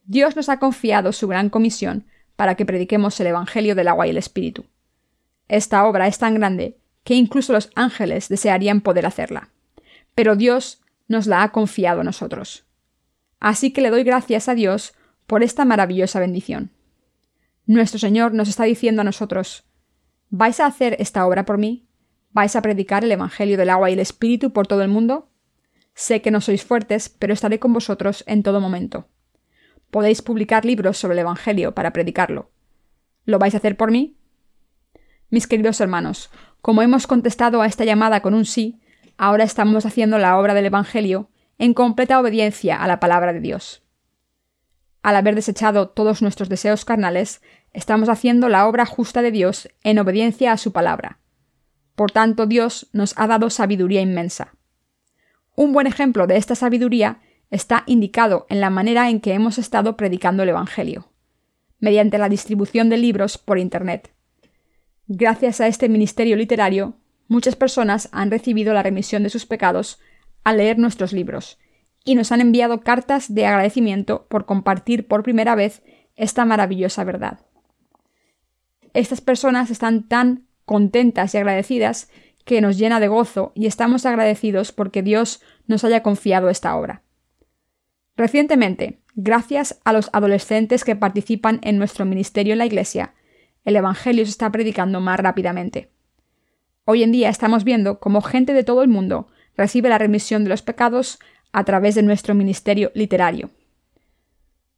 [0.04, 4.10] Dios nos ha confiado su gran comisión para que prediquemos el Evangelio del agua y
[4.10, 4.66] el Espíritu.
[5.48, 9.50] Esta obra es tan grande que incluso los ángeles desearían poder hacerla
[10.20, 12.66] pero Dios nos la ha confiado a nosotros.
[13.40, 14.94] Así que le doy gracias a Dios
[15.28, 16.72] por esta maravillosa bendición.
[17.66, 19.64] Nuestro Señor nos está diciendo a nosotros,
[20.30, 21.88] ¿vais a hacer esta obra por mí?
[22.32, 25.29] ¿Vais a predicar el Evangelio del agua y el Espíritu por todo el mundo?
[26.00, 29.10] Sé que no sois fuertes, pero estaré con vosotros en todo momento.
[29.92, 32.52] Podéis publicar libros sobre el Evangelio para predicarlo.
[33.26, 34.16] ¿Lo vais a hacer por mí?
[35.30, 36.30] Mis queridos hermanos,
[36.62, 38.80] como hemos contestado a esta llamada con un sí,
[39.18, 43.84] ahora estamos haciendo la obra del Evangelio en completa obediencia a la palabra de Dios.
[45.04, 47.42] Al haber desechado todos nuestros deseos carnales,
[47.74, 51.20] estamos haciendo la obra justa de Dios en obediencia a su palabra.
[51.96, 54.54] Por tanto, Dios nos ha dado sabiduría inmensa.
[55.60, 57.20] Un buen ejemplo de esta sabiduría
[57.52, 61.12] está indicado en la manera en que hemos estado predicando el Evangelio,
[61.80, 64.14] mediante la distribución de libros por Internet.
[65.08, 66.96] Gracias a este ministerio literario,
[67.28, 70.00] muchas personas han recibido la remisión de sus pecados
[70.46, 71.60] al leer nuestros libros,
[72.06, 75.84] y nos han enviado cartas de agradecimiento por compartir por primera vez
[76.16, 77.42] esta maravillosa verdad.
[78.94, 82.10] Estas personas están tan contentas y agradecidas
[82.50, 87.04] que nos llena de gozo y estamos agradecidos porque Dios nos haya confiado esta obra.
[88.18, 93.14] Recientemente, gracias a los adolescentes que participan en nuestro ministerio en la Iglesia,
[93.66, 95.92] el Evangelio se está predicando más rápidamente.
[96.86, 100.50] Hoy en día estamos viendo cómo gente de todo el mundo recibe la remisión de
[100.50, 101.20] los pecados
[101.52, 103.52] a través de nuestro ministerio literario.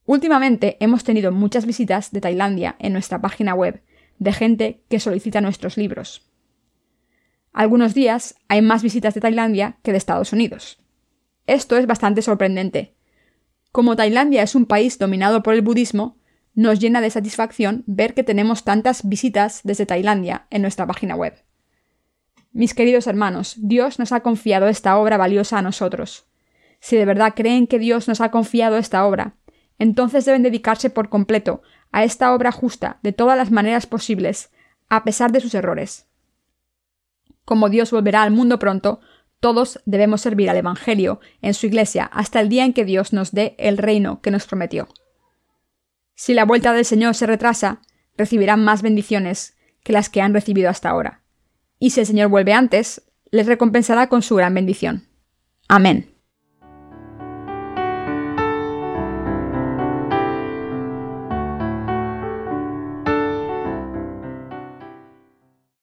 [0.06, 3.82] Últimamente hemos tenido muchas visitas de Tailandia en nuestra página web,
[4.20, 6.31] de gente que solicita nuestros libros.
[7.54, 10.80] Algunos días hay más visitas de Tailandia que de Estados Unidos.
[11.48, 12.96] Esto es bastante sorprendente.
[13.72, 16.18] Como Tailandia es un país dominado por el budismo,
[16.54, 21.34] nos llena de satisfacción ver que tenemos tantas visitas desde Tailandia en nuestra página web.
[22.54, 26.26] Mis queridos hermanos, Dios nos ha confiado esta obra valiosa a nosotros.
[26.80, 29.36] Si de verdad creen que Dios nos ha confiado esta obra,
[29.80, 34.52] entonces deben dedicarse por completo a esta obra justa de todas las maneras posibles,
[34.90, 36.11] a pesar de sus errores.
[37.46, 39.00] Como Dios volverá al mundo pronto,
[39.40, 43.32] todos debemos servir al Evangelio en su iglesia hasta el día en que Dios nos
[43.32, 44.88] dé el reino que nos prometió.
[46.16, 47.82] Si la vuelta del Señor se retrasa,
[48.18, 51.22] recibirán más bendiciones que las que han recibido hasta ahora
[51.82, 55.08] y si el Señor vuelve antes, les recompensará con su gran bendición.
[55.68, 56.11] Amén.